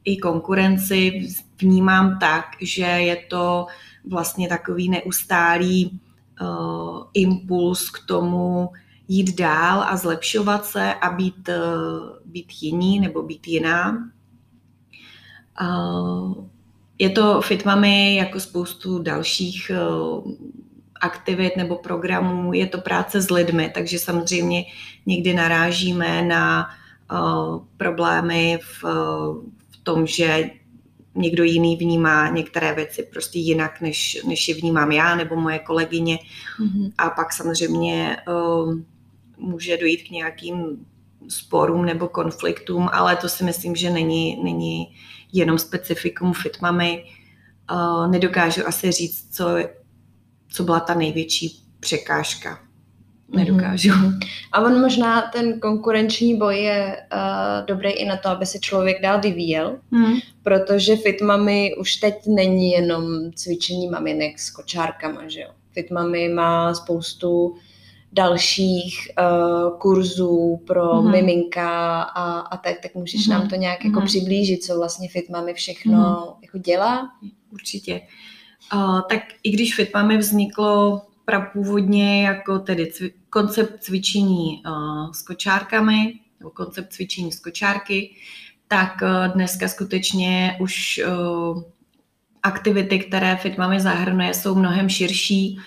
i 0.05 0.17
konkurenci 0.17 1.29
vnímám 1.61 2.19
tak, 2.19 2.45
že 2.61 2.83
je 2.83 3.17
to 3.17 3.67
vlastně 4.05 4.49
takový 4.49 4.88
neustálý 4.88 6.00
uh, 6.41 7.05
impuls 7.14 7.91
k 7.91 8.07
tomu 8.07 8.71
jít 9.12 9.37
dál 9.38 9.83
a 9.83 9.97
zlepšovat 9.97 10.64
se 10.64 10.95
a 10.95 11.11
být, 11.11 11.49
uh, 11.49 12.16
být 12.25 12.52
jiný 12.61 13.00
nebo 13.00 13.23
být 13.23 13.49
jiná. 13.49 14.11
Uh, 15.61 16.45
je 16.99 17.11
to 17.11 17.40
Fitmami 17.40 18.16
jako 18.16 18.40
spoustu 18.40 19.02
dalších 19.02 19.71
uh, 19.75 20.33
aktivit 21.00 21.57
nebo 21.57 21.76
programů, 21.76 22.52
je 22.52 22.66
to 22.66 22.81
práce 22.81 23.21
s 23.21 23.31
lidmi, 23.31 23.71
takže 23.75 23.99
samozřejmě 23.99 24.64
někdy 25.07 25.35
narážíme 25.35 26.23
na 26.23 26.71
problémy 27.76 28.59
v, 28.62 28.85
v 29.71 29.76
tom, 29.83 30.07
že 30.07 30.50
někdo 31.14 31.45
jiný 31.45 31.76
vnímá 31.76 32.28
některé 32.28 32.75
věci 32.75 33.02
prostě 33.12 33.38
jinak, 33.38 33.81
než, 33.81 34.19
než 34.26 34.49
je 34.49 34.54
vnímám 34.54 34.92
já 34.92 35.14
nebo 35.14 35.37
moje 35.37 35.59
kolegyně. 35.59 36.19
Mm-hmm. 36.61 36.92
A 36.99 37.11
pak 37.11 37.33
samozřejmě 37.33 38.16
uh, 38.28 38.75
může 39.42 39.76
dojít 39.76 40.08
k 40.08 40.11
nějakým 40.11 40.87
sporům 41.28 41.84
nebo 41.84 42.08
konfliktům, 42.08 42.88
ale 42.92 43.16
to 43.16 43.28
si 43.28 43.44
myslím, 43.44 43.76
že 43.76 43.90
není, 43.90 44.44
není 44.44 44.94
jenom 45.32 45.58
specifikum 45.58 46.32
fitmamy. 46.32 47.04
Uh, 47.72 48.11
nedokážu 48.11 48.66
asi 48.66 48.90
říct, 48.90 49.37
co, 49.37 49.58
co 50.49 50.62
byla 50.62 50.80
ta 50.80 50.94
největší 50.94 51.62
překážka 51.80 52.58
nedokážu. 53.32 53.88
Mm-hmm. 53.88 54.18
A 54.52 54.61
on 54.61 54.80
možná 54.80 55.22
ten 55.22 55.61
konkurenční 55.61 56.37
boj 56.37 56.56
je 56.56 56.96
uh, 57.12 57.66
dobrý 57.66 57.90
i 57.90 58.04
na 58.04 58.16
to, 58.16 58.28
aby 58.28 58.46
se 58.46 58.58
člověk 58.58 59.02
dál 59.02 59.20
vyvíjel, 59.20 59.78
mm. 59.90 60.14
protože 60.42 60.96
Fitmami 60.96 61.75
už 61.80 61.96
teď 61.96 62.14
není 62.26 62.70
jenom 62.70 63.04
cvičení 63.34 63.88
maminek 63.88 64.38
s 64.38 64.50
kočárkama, 64.50 65.28
že 65.28 65.40
jo. 65.40 65.49
Fitmami 65.72 66.28
má 66.28 66.75
spoustu 66.75 67.54
dalších 68.12 69.09
uh, 69.19 69.78
kurzů 69.78 70.61
pro 70.66 70.85
mm-hmm. 70.85 71.11
miminka 71.11 72.02
a, 72.02 72.40
a 72.40 72.57
tak, 72.57 72.81
tak 72.83 72.95
můžeš 72.95 73.21
mm-hmm. 73.21 73.31
nám 73.31 73.49
to 73.49 73.57
nějak 73.57 73.81
mm-hmm. 73.81 73.87
jako 73.87 73.99
mhm. 73.99 74.07
přiblížit, 74.07 74.64
co 74.64 74.76
vlastně 74.78 75.09
Fitmami 75.09 75.54
všechno 75.54 75.99
mm-hmm. 75.99 76.37
jako 76.42 76.59
dělá? 76.59 77.11
Určitě. 77.50 78.00
Uh, 78.75 79.00
tak 79.09 79.21
i 79.42 79.50
když 79.50 79.75
Fitmami 79.75 80.19
vzniklo 80.19 81.02
prapůvodně 81.25 82.23
jako 82.23 82.59
tedy 82.59 82.85
cvi- 82.85 83.12
koncept 83.31 83.83
cvičení 83.83 84.62
uh, 84.66 85.12
s 85.12 85.23
kočárkami, 85.23 86.14
nebo 86.40 86.50
koncept 86.50 86.92
cvičení 86.92 87.33
s 87.33 87.40
kočárky, 87.40 88.14
tak 88.69 89.02
uh, 89.02 89.35
dneska 89.35 89.69
skutečně 89.69 90.57
už 90.61 91.00
uh, 91.07 91.62
aktivity, 92.42 92.99
které 92.99 93.37
FitMami 93.37 93.81
zahrnuje, 93.81 94.35
jsou 94.35 94.54
mnohem 94.54 94.88
širší. 94.88 95.57
Uh, 95.57 95.62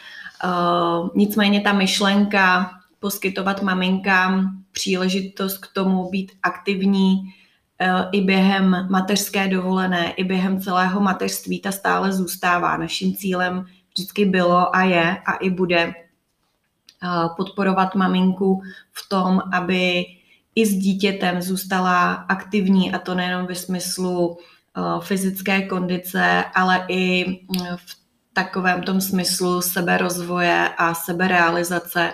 nicméně 1.15 1.61
ta 1.61 1.73
myšlenka 1.73 2.71
poskytovat 2.99 3.61
maminkám 3.61 4.63
příležitost 4.71 5.57
k 5.57 5.73
tomu 5.73 6.09
být 6.09 6.31
aktivní 6.43 7.15
uh, 7.15 8.01
i 8.11 8.21
během 8.21 8.87
mateřské 8.89 9.47
dovolené, 9.47 10.11
i 10.11 10.23
během 10.23 10.61
celého 10.61 11.01
mateřství, 11.01 11.59
ta 11.59 11.71
stále 11.71 12.13
zůstává. 12.13 12.77
Naším 12.77 13.15
cílem 13.15 13.65
vždycky 13.89 14.25
bylo 14.25 14.75
a 14.75 14.83
je 14.83 15.17
a 15.25 15.33
i 15.33 15.49
bude 15.49 15.93
podporovat 17.37 17.95
maminku 17.95 18.61
v 18.91 19.09
tom, 19.09 19.41
aby 19.53 20.05
i 20.55 20.65
s 20.65 20.73
dítětem 20.75 21.41
zůstala 21.41 22.13
aktivní 22.13 22.93
a 22.93 22.99
to 22.99 23.15
nejenom 23.15 23.45
ve 23.45 23.55
smyslu 23.55 24.37
fyzické 24.99 25.61
kondice, 25.61 26.45
ale 26.55 26.85
i 26.87 27.25
v 27.75 28.04
takovém 28.35 28.83
tom 28.83 29.01
smyslu 29.01 29.61
seberozvoje 29.61 30.69
a 30.77 30.93
seberealizace. 30.93 32.13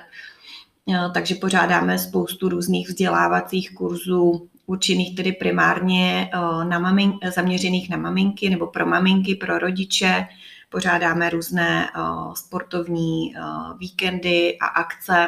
Takže 1.14 1.36
pořádáme 1.36 2.00
spoustu 2.00 2.50
různých 2.50 2.90
vzdělávacích 2.90 3.76
kurzů, 3.76 4.48
určených 4.66 5.16
tedy 5.16 5.32
primárně 5.32 6.30
na 6.64 6.80
mamin, 6.80 7.14
zaměřených 7.36 7.90
na 7.90 7.98
maminky 7.98 8.50
nebo 8.50 8.68
pro 8.68 8.86
maminky, 8.86 9.36
pro 9.36 9.60
rodiče, 9.60 10.28
pořádáme 10.70 11.30
různé 11.30 11.90
uh, 11.98 12.34
sportovní 12.34 13.34
víkendy 13.80 14.58
a 14.58 14.66
akce. 14.66 15.28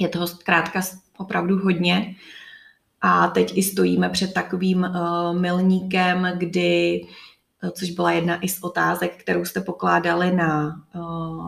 Je 0.00 0.08
toho 0.08 0.26
zkrátka 0.26 0.80
opravdu 1.18 1.58
hodně. 1.58 2.14
A 3.00 3.28
teď 3.28 3.52
i 3.56 3.62
stojíme 3.62 4.08
před 4.08 4.34
takovým 4.34 4.88
milníkem, 5.32 6.32
kdy 6.36 7.00
což 7.72 7.90
byla 7.90 8.12
jedna 8.12 8.40
i 8.40 8.48
z 8.48 8.62
otázek, 8.62 9.16
kterou 9.16 9.44
jste 9.44 9.60
pokládali 9.60 10.32
na, 10.32 10.82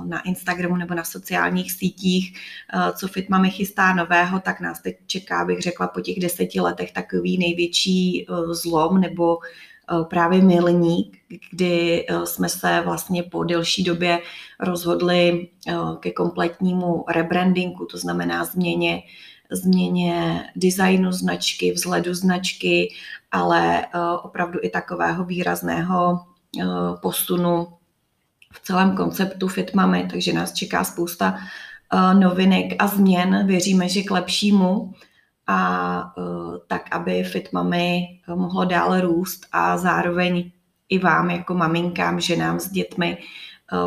na 0.05 0.21
Instagramu 0.21 0.77
nebo 0.77 0.95
na 0.95 1.05
sociálních 1.05 1.73
sítích, 1.73 2.39
co 2.97 3.09
Fitmami 3.09 3.51
chystá 3.51 3.95
nového, 3.95 4.41
tak 4.41 4.61
nás 4.61 4.83
teď 4.83 4.97
čeká, 5.07 5.45
bych 5.45 5.61
řekla, 5.61 5.89
po 5.89 6.01
těch 6.01 6.21
deseti 6.21 6.61
letech 6.61 6.93
takový 6.93 7.39
největší 7.39 8.27
zlom 8.53 9.01
nebo 9.01 9.39
Eh, 9.93 10.05
právě 10.05 10.43
milník, 10.43 11.19
kdy 11.51 12.07
eh, 12.09 12.27
jsme 12.27 12.49
se 12.49 12.83
vlastně 12.85 13.23
po 13.23 13.45
delší 13.45 13.85
době 13.85 14.19
rozhodli 14.61 15.49
eh, 15.69 15.75
ke 16.01 16.11
kompletnímu 16.11 17.05
rebrandingu, 17.09 17.87
to 17.87 17.99
znamená 17.99 18.45
změně, 18.45 19.03
změně 19.57 20.45
designu 20.57 21.13
značky, 21.13 21.73
vzhledu 21.73 22.15
značky, 22.15 22.93
ale 23.33 23.87
opravdu 24.23 24.59
i 24.63 24.71
takového 24.71 25.25
výrazného 25.25 26.21
posunu 27.03 27.69
v 28.53 28.61
celém 28.63 28.97
konceptu 28.97 29.49
Fitmamy, 29.49 30.09
takže 30.11 30.33
nás 30.33 30.53
čeká 30.53 30.85
spousta 30.85 31.39
novinek 32.13 32.73
a 32.79 32.87
změn. 32.87 33.47
Věříme, 33.47 33.89
že 33.89 34.03
k 34.03 34.11
lepšímu 34.11 34.93
a 35.47 36.15
tak, 36.67 36.83
aby 36.91 37.25
Fit 37.25 37.53
Mami 37.53 38.07
mohlo 38.35 38.65
dál 38.65 39.01
růst 39.01 39.47
a 39.53 39.79
zároveň 39.79 40.51
i 40.89 40.99
vám 40.99 41.31
jako 41.31 41.55
maminkám, 41.55 42.21
ženám 42.21 42.61
s 42.61 42.71
dětmi 42.71 43.19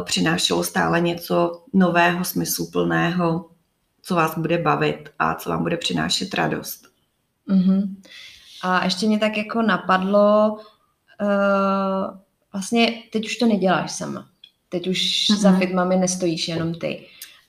přinášelo 0.04 0.64
stále 0.64 1.02
něco 1.02 1.64
nového, 1.74 2.26
smysluplného, 2.26 3.46
co 4.08 4.16
vás 4.16 4.38
bude 4.38 4.58
bavit 4.58 5.10
a 5.20 5.36
co 5.36 5.50
vám 5.50 5.64
bude 5.64 5.78
přinášet 5.78 6.34
radost. 6.34 6.88
Mm-hmm. 7.50 7.96
A 8.64 8.84
ještě 8.86 9.08
mě 9.08 9.20
tak 9.20 9.38
jako 9.38 9.62
napadlo, 9.62 10.58
uh, 11.22 12.18
vlastně 12.54 13.04
teď 13.12 13.26
už 13.26 13.36
to 13.36 13.46
neděláš 13.46 13.92
sama. 13.92 14.28
Teď 14.70 14.88
už 14.88 14.98
mm-hmm. 14.98 15.38
za 15.38 15.58
Fitmami 15.58 15.96
nestojíš 15.96 16.48
jenom 16.48 16.74
ty. 16.74 17.06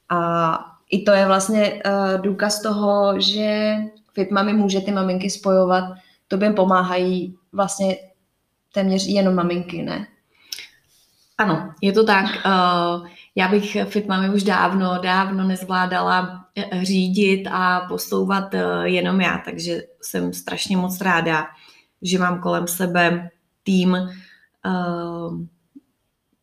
A 0.09 0.59
i 0.91 1.03
to 1.03 1.13
je 1.13 1.27
vlastně 1.27 1.83
uh, 1.87 2.23
důkaz 2.23 2.63
toho, 2.63 3.21
že 3.21 3.77
Fitmami 4.13 4.53
může 4.53 4.81
ty 4.81 4.93
maminky 4.93 5.31
spojovat, 5.31 5.85
tobě 6.29 6.53
pomáhají 6.53 7.37
vlastně 7.53 7.97
téměř 8.73 9.07
jenom 9.07 9.35
maminky, 9.35 9.83
ne? 9.83 10.07
Ano, 11.39 11.75
je 11.83 11.93
to 11.93 12.05
tak. 12.05 12.27
Uh, 12.47 13.09
já 13.35 13.49
bych 13.49 13.77
Fitmami 13.85 14.35
už 14.35 14.43
dávno, 14.43 14.99
dávno 15.03 15.45
nezvládala 15.45 16.45
eh, 16.57 16.85
řídit 16.85 17.47
a 17.47 17.81
posouvat 17.81 18.55
jenom 18.85 19.21
já, 19.21 19.39
takže 19.45 19.83
jsem 20.03 20.33
strašně 20.33 20.77
moc 20.77 21.01
ráda, 21.01 21.47
že 22.03 22.19
mám 22.19 22.41
kolem 22.41 22.67
sebe 22.67 23.31
tým, 23.63 23.97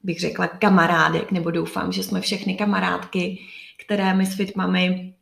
bych 0.04 0.20
řekla, 0.20 0.48
kamarádek, 0.48 1.32
nebo 1.32 1.52
doufám, 1.52 1.92
že 1.92 2.04
jsme 2.04 2.22
všechny 2.22 2.56
kamarádky, 2.56 3.40
které 3.86 4.14
my 4.14 4.26
s 4.26 4.36
Fitmami 4.36 5.14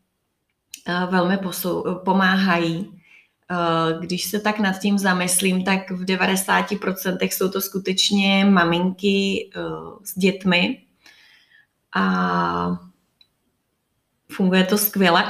velmi 1.09 1.37
posou, 1.37 1.83
pomáhají. 2.05 3.02
Když 3.99 4.23
se 4.23 4.39
tak 4.39 4.59
nad 4.59 4.79
tím 4.79 4.99
zamyslím, 4.99 5.63
tak 5.63 5.91
v 5.91 6.05
90% 6.05 7.17
jsou 7.21 7.49
to 7.49 7.61
skutečně 7.61 8.45
maminky 8.45 9.49
s 10.03 10.17
dětmi 10.17 10.83
a 11.95 12.77
funguje 14.31 14.63
to 14.63 14.77
skvěle. 14.77 15.25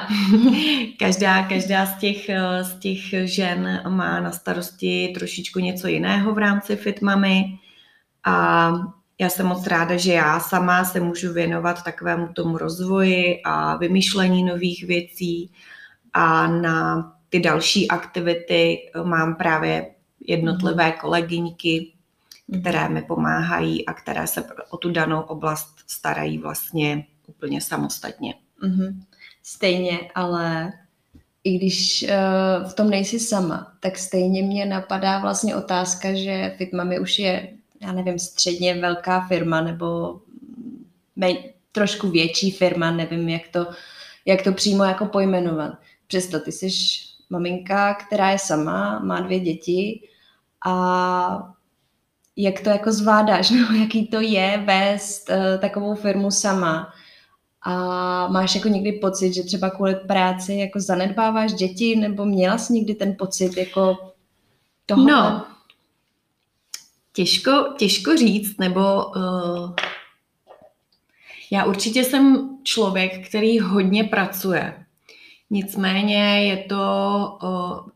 každá, 1.00 1.44
každá 1.44 1.86
z 1.86 2.00
těch, 2.00 2.30
z 2.62 2.80
těch 2.80 3.02
žen 3.30 3.82
má 3.90 4.20
na 4.20 4.32
starosti 4.32 5.12
trošičku 5.18 5.60
něco 5.60 5.88
jiného 5.88 6.34
v 6.34 6.38
rámci 6.38 6.76
Fitmamy 6.76 7.60
a 8.24 8.72
já 9.20 9.30
jsem 9.30 9.46
moc 9.46 9.68
ráda, 9.68 9.98
že 9.98 10.14
já 10.14 10.40
sama 10.40 10.86
se 10.86 11.00
můžu 11.00 11.34
věnovat 11.34 11.84
takovému 11.84 12.28
tomu 12.28 12.58
rozvoji 12.58 13.42
a 13.46 13.78
vymýšlení 13.78 14.44
nových 14.44 14.84
věcí 14.84 15.52
a 16.14 16.48
na 16.48 17.13
ty 17.34 17.40
další 17.40 17.88
aktivity 17.88 18.78
mám 19.04 19.36
právě 19.36 19.88
jednotlivé 20.28 20.88
mhm. 20.88 20.98
kolegyňky, 21.02 21.92
mhm. 22.48 22.62
které 22.62 22.90
mi 22.90 23.02
pomáhají 23.02 23.86
a 23.86 23.94
které 23.94 24.28
se 24.28 24.44
o 24.70 24.78
tu 24.78 24.92
danou 24.92 25.22
oblast 25.22 25.76
starají 25.88 26.38
vlastně 26.38 27.06
úplně 27.28 27.62
samostatně. 27.62 28.34
Mm-hmm. 28.64 29.04
Stejně, 29.44 30.00
ale 30.16 30.74
i 31.44 31.58
když 31.58 32.04
uh, 32.04 32.70
v 32.70 32.74
tom 32.74 32.90
nejsi 32.90 33.20
sama, 33.20 33.74
tak 33.80 33.98
stejně 33.98 34.44
mě 34.44 34.66
napadá 34.66 35.20
vlastně 35.20 35.56
otázka, 35.56 36.14
že 36.14 36.54
Fitmami 36.58 37.00
už 37.00 37.20
je, 37.20 37.50
já 37.82 37.92
nevím, 37.92 38.20
středně 38.20 38.76
velká 38.76 39.28
firma 39.28 39.62
nebo 39.62 40.20
mej, 41.16 41.54
trošku 41.72 42.10
větší 42.10 42.52
firma, 42.52 42.92
nevím, 42.92 43.30
jak 43.30 43.48
to, 43.52 43.68
jak 44.26 44.42
to 44.42 44.52
přímo 44.52 44.84
jako 44.84 45.06
pojmenovat. 45.06 45.74
Přesto 46.08 46.40
ty 46.40 46.52
jsi 46.52 46.70
maminka, 47.34 47.94
která 47.94 48.30
je 48.30 48.40
sama, 48.40 49.00
má 49.00 49.20
dvě 49.20 49.40
děti 49.40 50.02
a 50.66 51.54
jak 52.36 52.62
to 52.62 52.70
jako 52.70 52.92
zvládáš, 52.92 53.50
no, 53.52 53.78
jaký 53.78 54.08
to 54.08 54.22
je 54.22 54.64
vést 54.66 55.30
uh, 55.30 55.62
takovou 55.62 55.96
firmu 55.96 56.32
sama 56.32 56.94
a 57.62 57.74
máš 58.28 58.56
jako 58.56 58.68
někdy 58.68 58.92
pocit, 58.92 59.34
že 59.34 59.44
třeba 59.44 59.70
kvůli 59.70 59.96
práci 59.96 60.54
jako 60.54 60.80
zanedbáváš 60.80 61.54
děti, 61.54 61.96
nebo 61.96 62.26
měla 62.26 62.58
jsi 62.58 62.74
někdy 62.74 62.96
ten 62.96 63.16
pocit 63.20 63.58
jako 63.58 63.98
toho? 64.86 65.08
No, 65.08 65.46
těžko, 67.14 67.74
těžko 67.78 68.18
říct, 68.18 68.58
nebo 68.58 69.06
uh, 69.06 69.76
já 71.52 71.66
určitě 71.66 72.04
jsem 72.04 72.50
člověk, 72.64 73.28
který 73.28 73.60
hodně 73.60 74.04
pracuje. 74.04 74.83
Nicméně 75.54 76.48
je 76.48 76.58
to, 76.58 77.38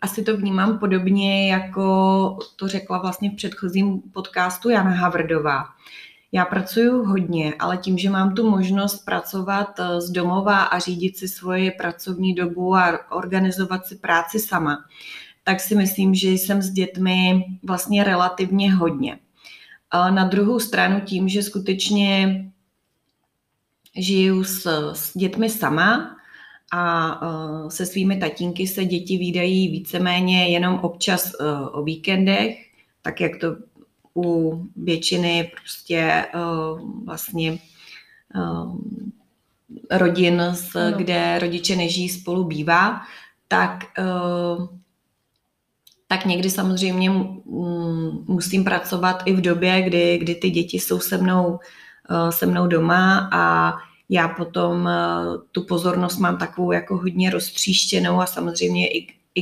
asi 0.02 0.24
to 0.24 0.38
vnímám 0.38 0.80
podobně, 0.80 1.52
jako 1.52 2.38
to 2.56 2.68
řekla 2.68 2.98
vlastně 2.98 3.32
v 3.32 3.36
předchozím 3.36 4.02
podcastu 4.02 4.70
Jana 4.70 4.92
Havrdová. 4.92 5.66
Já 6.32 6.46
pracuji 6.46 6.90
hodně, 7.06 7.54
ale 7.60 7.78
tím, 7.78 7.98
že 7.98 8.10
mám 8.10 8.36
tu 8.36 8.50
možnost 8.50 9.06
pracovat 9.06 9.80
eh, 9.80 10.02
z 10.02 10.10
domova 10.10 10.64
a 10.64 10.80
řídit 10.80 11.18
si 11.18 11.28
svoji 11.28 11.72
pracovní 11.72 12.36
dobu 12.36 12.76
a 12.76 13.12
organizovat 13.12 13.86
si 13.86 13.96
práci 13.96 14.40
sama, 14.40 14.86
tak 15.44 15.60
si 15.60 15.76
myslím, 15.76 16.16
že 16.16 16.30
jsem 16.30 16.62
s 16.62 16.70
dětmi 16.70 17.46
vlastně 17.64 18.04
relativně 18.04 18.74
hodně. 18.74 19.20
Na 20.10 20.24
druhou 20.24 20.60
stranu 20.60 21.02
tím, 21.02 21.30
že 21.30 21.44
skutečně 21.44 22.46
žiju 23.96 24.44
s, 24.44 24.92
s 24.94 25.18
dětmi 25.18 25.50
sama 25.50 26.17
a 26.72 27.22
uh, 27.22 27.70
se 27.70 27.86
svými 27.86 28.18
tatínky 28.20 28.68
se 28.68 28.86
děti 28.86 29.18
výdají 29.18 29.68
víceméně 29.68 30.48
jenom 30.48 30.76
občas 30.76 31.32
uh, 31.40 31.80
o 31.80 31.84
víkendech, 31.84 32.58
tak 33.02 33.22
jak 33.22 33.38
to 33.38 33.48
u 34.16 34.62
většiny 34.76 35.52
prostě 35.62 36.26
uh, 36.36 37.06
vlastně 37.06 37.58
rodin, 39.92 40.42
s, 40.42 40.92
kde 40.98 41.40
rodiče 41.40 41.76
nežijí 41.76 42.10
spolu 42.10 42.44
bývá, 42.44 43.02
tak, 43.48 43.84
tak 46.08 46.26
někdy 46.26 46.50
samozřejmě 46.50 47.12
musím 48.28 48.64
pracovat 48.64 49.24
i 49.26 49.34
v 49.34 49.42
době, 49.42 49.82
kdy, 49.82 50.18
kdy 50.18 50.36
ty 50.36 50.50
děti 50.50 50.80
jsou 50.80 51.00
se 51.00 51.18
mnou, 51.18 51.60
se 52.30 52.46
mnou 52.46 52.68
doma 52.68 53.30
a 53.34 53.74
já 54.10 54.28
potom 54.28 54.82
uh, 54.82 55.42
tu 55.52 55.64
pozornost 55.64 56.18
mám 56.18 56.38
takovou 56.38 56.72
jako 56.72 56.98
hodně 56.98 57.30
roztříštěnou 57.30 58.22
a 58.22 58.26
samozřejmě 58.26 58.88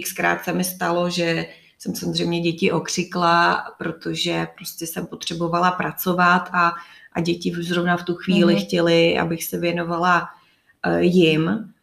xkrát 0.03 0.43
se 0.43 0.53
mi 0.53 0.63
stalo, 0.63 1.09
že 1.09 1.45
jsem 1.79 1.95
samozřejmě 1.95 2.39
děti 2.39 2.71
okřikla, 2.71 3.63
protože 3.77 4.47
prostě 4.55 4.87
jsem 4.87 5.05
potřebovala 5.05 5.71
pracovat 5.71 6.49
a, 6.53 6.71
a 7.13 7.21
děti 7.21 7.53
zrovna 7.59 7.97
v 7.97 8.03
tu 8.03 8.15
chvíli 8.15 8.55
mm-hmm. 8.55 8.65
chtěli, 8.65 9.17
abych 9.19 9.43
se 9.43 9.59
věnovala 9.59 10.29
uh, 10.87 10.97
jim. 10.97 11.73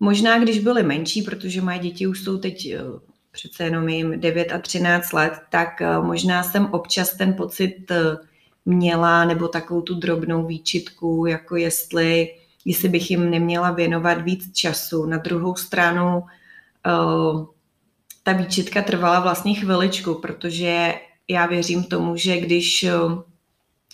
Možná, 0.00 0.38
když 0.38 0.58
byly 0.58 0.82
menší, 0.82 1.22
protože 1.22 1.60
moje 1.60 1.78
děti 1.78 2.06
už 2.06 2.24
jsou 2.24 2.38
teď 2.38 2.74
uh, 2.74 3.00
přece 3.30 3.64
jenom 3.64 3.88
jim 3.88 4.20
9 4.20 4.52
a 4.52 4.58
13 4.58 5.12
let, 5.12 5.32
tak 5.50 5.82
možná 6.00 6.42
jsem 6.42 6.66
občas 6.66 7.16
ten 7.16 7.34
pocit 7.34 7.92
měla, 8.66 9.24
nebo 9.24 9.48
takovou 9.48 9.82
tu 9.82 9.94
drobnou 9.94 10.46
výčitku, 10.46 11.26
jako 11.26 11.56
jestli, 11.56 12.34
jestli 12.64 12.88
bych 12.88 13.10
jim 13.10 13.30
neměla 13.30 13.70
věnovat 13.70 14.22
víc 14.22 14.52
času. 14.52 15.06
Na 15.06 15.18
druhou 15.18 15.54
stranu 15.54 16.22
uh, 16.86 17.46
ta 18.26 18.32
výčitka 18.32 18.82
trvala 18.82 19.20
vlastně 19.20 19.54
chviličku, 19.54 20.14
protože 20.14 20.94
já 21.28 21.46
věřím 21.46 21.84
tomu, 21.84 22.16
že 22.16 22.40
když 22.40 22.82
eh, 22.82 22.92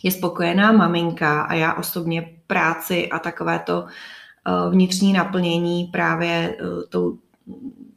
je 0.03 0.11
spokojená 0.11 0.73
maminka 0.73 1.43
a 1.43 1.55
já 1.55 1.75
osobně 1.75 2.39
práci 2.47 3.09
a 3.09 3.19
takové 3.19 3.59
to 3.59 3.85
eh, 3.87 4.71
vnitřní 4.71 5.13
naplnění 5.13 5.85
právě 5.85 6.57
eh, 6.61 6.99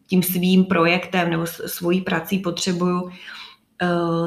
tím 0.08 0.24
svým 0.24 0.66
projektem 0.66 1.30
nebo 1.30 1.46
svojí 1.48 2.02
prací 2.02 2.40
potřebuju, 2.40 3.10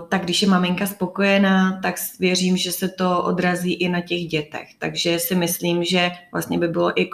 tak 0.09 0.23
když 0.25 0.43
je 0.43 0.49
maminka 0.49 0.87
spokojená, 0.87 1.81
tak 1.83 1.95
věřím, 2.21 2.57
že 2.57 2.73
se 2.73 2.89
to 2.89 3.23
odrazí 3.23 3.73
i 3.73 3.89
na 3.89 4.01
těch 4.01 4.27
dětech. 4.27 4.69
Takže 4.79 5.19
si 5.19 5.35
myslím, 5.35 5.85
že 5.85 6.11
vlastně 6.33 6.59
by 6.59 6.69
bylo 6.69 7.01
i 7.01 7.11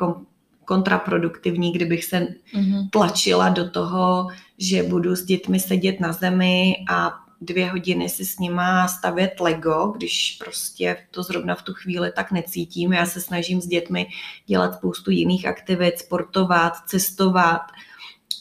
kontraproduktivní, 0.64 1.72
kdybych 1.72 2.04
se 2.04 2.20
mm-hmm. 2.20 2.90
tlačila 2.90 3.48
do 3.48 3.70
toho, 3.70 4.28
že 4.58 4.82
budu 4.82 5.16
s 5.16 5.24
dětmi 5.24 5.60
sedět 5.60 6.00
na 6.00 6.12
zemi 6.12 6.74
a 6.90 7.12
dvě 7.40 7.70
hodiny 7.70 8.08
si 8.08 8.24
s 8.24 8.38
nima 8.38 8.88
stavět 8.88 9.40
Lego, 9.40 9.92
když 9.96 10.38
prostě 10.44 10.96
to 11.10 11.22
zrovna 11.22 11.54
v 11.54 11.62
tu 11.62 11.74
chvíli 11.74 12.12
tak 12.16 12.32
necítím. 12.32 12.92
Já 12.92 13.06
se 13.06 13.20
snažím 13.20 13.60
s 13.60 13.66
dětmi 13.66 14.06
dělat 14.46 14.74
spoustu 14.74 15.10
jiných 15.10 15.46
aktivit, 15.46 15.98
sportovat, 15.98 16.72
cestovat, 16.86 17.60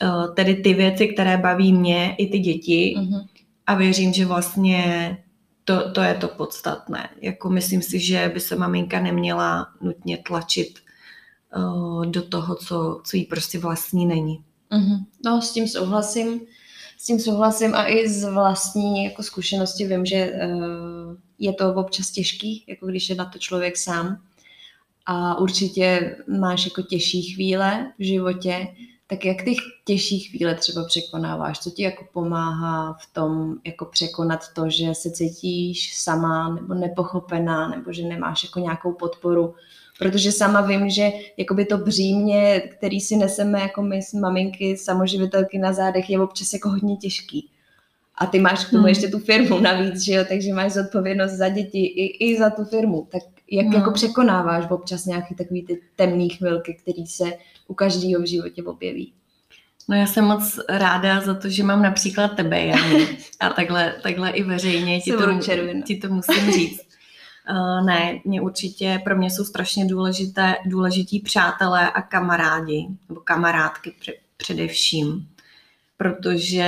eh, 0.01 0.08
tedy 0.36 0.56
ty 0.56 0.73
věci, 0.73 1.08
které 1.08 1.38
baví 1.38 1.73
mě 1.73 2.15
i 2.17 2.27
ty 2.27 2.39
děti. 2.39 2.95
Mm-hmm. 2.97 3.27
A 3.67 3.76
věřím, 3.76 4.13
že 4.13 4.26
vlastně 4.26 5.17
to, 5.63 5.91
to 5.91 6.02
je 6.02 6.13
to 6.13 6.28
podstatné. 6.28 7.10
Jako 7.21 7.49
myslím 7.49 7.82
si, 7.82 7.99
že 7.99 8.32
by 8.34 8.39
se 8.39 8.56
maminka 8.56 8.99
neměla 8.99 9.67
nutně 9.82 10.17
tlačit 10.17 10.80
uh, 11.56 12.06
do 12.06 12.21
toho, 12.21 12.56
co, 12.56 13.02
co 13.06 13.17
jí 13.17 13.26
prostě 13.26 13.60
vlastní 13.60 14.06
není. 14.06 14.43
Mm-hmm. 14.71 15.06
No, 15.26 15.41
s 15.41 15.54
tím 15.54 15.67
souhlasím. 15.67 16.41
S 16.97 17.06
tím 17.06 17.19
souhlasím 17.19 17.76
a 17.76 17.88
i 17.88 18.10
z 18.10 18.23
vlastní 18.23 19.06
jako 19.06 19.23
zkušenosti 19.23 19.88
vím, 19.88 20.06
že 20.06 20.32
uh, 20.32 21.15
je 21.39 21.54
to 21.54 21.73
občas 21.73 22.12
těžký, 22.12 22.63
jako 22.67 22.88
když 22.88 23.10
je 23.10 23.15
na 23.15 23.26
to 23.26 23.39
člověk 23.39 23.78
sám. 23.78 24.17
A 25.06 25.38
určitě 25.38 26.15
máš 26.39 26.65
jako 26.65 26.82
těžší 26.82 27.21
chvíle 27.23 27.91
v 27.99 28.04
životě, 28.04 28.67
tak 29.13 29.26
jak 29.26 29.41
ty 29.41 29.56
těžší 29.86 30.19
chvíle 30.19 30.56
třeba 30.56 30.86
překonáváš? 30.86 31.60
Co 31.60 31.69
ti 31.69 31.84
jako 31.84 32.06
pomáhá 32.13 32.93
v 32.93 33.13
tom 33.13 33.56
jako 33.65 33.86
překonat 33.86 34.39
to, 34.54 34.69
že 34.69 34.95
se 34.95 35.12
cítíš 35.12 35.97
sama 35.97 36.56
nebo 36.56 36.73
nepochopená, 36.73 37.67
nebo 37.67 37.93
že 37.93 38.04
nemáš 38.04 38.43
jako 38.43 38.60
nějakou 38.60 38.93
podporu 38.93 39.56
protože 39.99 40.32
sama 40.32 40.62
vím, 40.62 40.89
že 40.89 41.12
jakoby 41.38 41.65
to 41.65 41.78
břímě, 41.78 42.62
který 42.78 42.99
si 42.99 43.15
neseme 43.17 43.62
jako 43.62 43.82
my 43.82 43.99
maminky, 44.19 44.78
samoživitelky 44.78 45.58
na 45.58 45.73
zádech, 45.73 46.10
je 46.10 46.19
občas 46.19 46.54
jako 46.54 46.69
hodně 46.69 46.97
těžký. 46.97 47.49
A 48.15 48.26
ty 48.26 48.39
máš 48.39 48.65
k 48.65 48.69
tomu 48.69 48.82
hmm. 48.82 48.89
ještě 48.89 49.08
tu 49.08 49.19
firmu 49.19 49.60
navíc, 49.60 50.02
že 50.02 50.13
jo? 50.13 50.26
takže 50.30 50.54
máš 50.54 50.71
zodpovědnost 50.71 51.32
za 51.32 51.49
děti 51.49 51.86
i, 51.86 52.30
i 52.30 52.38
za 52.38 52.49
tu 52.49 52.65
firmu. 52.65 53.08
Tak 53.12 53.23
jak 53.51 53.65
no. 53.65 53.77
jako 53.77 53.91
překonáváš 53.91 54.65
občas 54.69 55.06
nějaké 55.06 55.36
takové 55.36 55.60
ty 55.67 55.82
temné 55.95 56.27
chvilky, 56.27 56.73
které 56.73 57.06
se 57.08 57.34
u 57.67 57.73
každého 57.73 58.21
v 58.21 58.27
životě 58.27 58.63
objeví? 58.63 59.13
No 59.89 59.95
já 59.95 60.08
jsem 60.08 60.25
moc 60.25 60.60
ráda 60.69 61.21
za 61.21 61.34
to, 61.34 61.49
že 61.49 61.63
mám 61.63 61.82
například 61.82 62.27
tebe, 62.27 62.65
Jani. 62.65 63.08
A 63.39 63.49
takhle, 63.49 63.95
takhle 64.03 64.29
i 64.29 64.43
veřejně 64.43 65.01
ti 65.01 65.12
to, 65.12 65.39
ti 65.86 65.97
to 65.97 66.10
musím 66.10 66.51
říct. 66.51 66.82
Uh, 67.49 67.86
ne, 67.86 68.19
mě 68.25 68.41
určitě, 68.41 69.01
pro 69.03 69.17
mě 69.17 69.29
jsou 69.29 69.43
strašně 69.43 69.86
důležité, 69.86 70.56
důležití 70.65 71.19
přátelé 71.19 71.91
a 71.91 72.01
kamarádi, 72.01 72.88
nebo 73.10 73.21
kamarádky 73.21 73.93
především 74.38 75.27
protože 75.97 76.65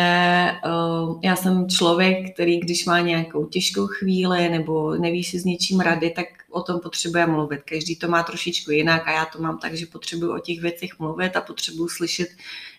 uh, 0.65 1.19
já 1.23 1.35
jsem 1.35 1.69
člověk, 1.69 2.33
který 2.33 2.59
když 2.59 2.85
má 2.85 2.99
nějakou 2.99 3.45
těžkou 3.45 3.87
chvíli 3.87 4.49
nebo 4.49 4.95
neví 4.95 5.23
si 5.23 5.39
s 5.39 5.45
něčím 5.45 5.79
rady, 5.79 6.09
tak 6.09 6.25
o 6.55 6.63
tom 6.63 6.79
potřebuje 6.79 7.27
mluvit. 7.27 7.61
Každý 7.63 7.95
to 7.95 8.07
má 8.07 8.23
trošičku 8.23 8.71
jinak 8.71 9.07
a 9.07 9.11
já 9.11 9.25
to 9.25 9.41
mám 9.41 9.57
tak, 9.57 9.73
že 9.73 9.85
potřebuji 9.85 10.31
o 10.31 10.39
těch 10.39 10.61
věcech 10.61 10.99
mluvit 10.99 11.35
a 11.35 11.41
potřebuji 11.41 11.87
slyšet 11.87 12.27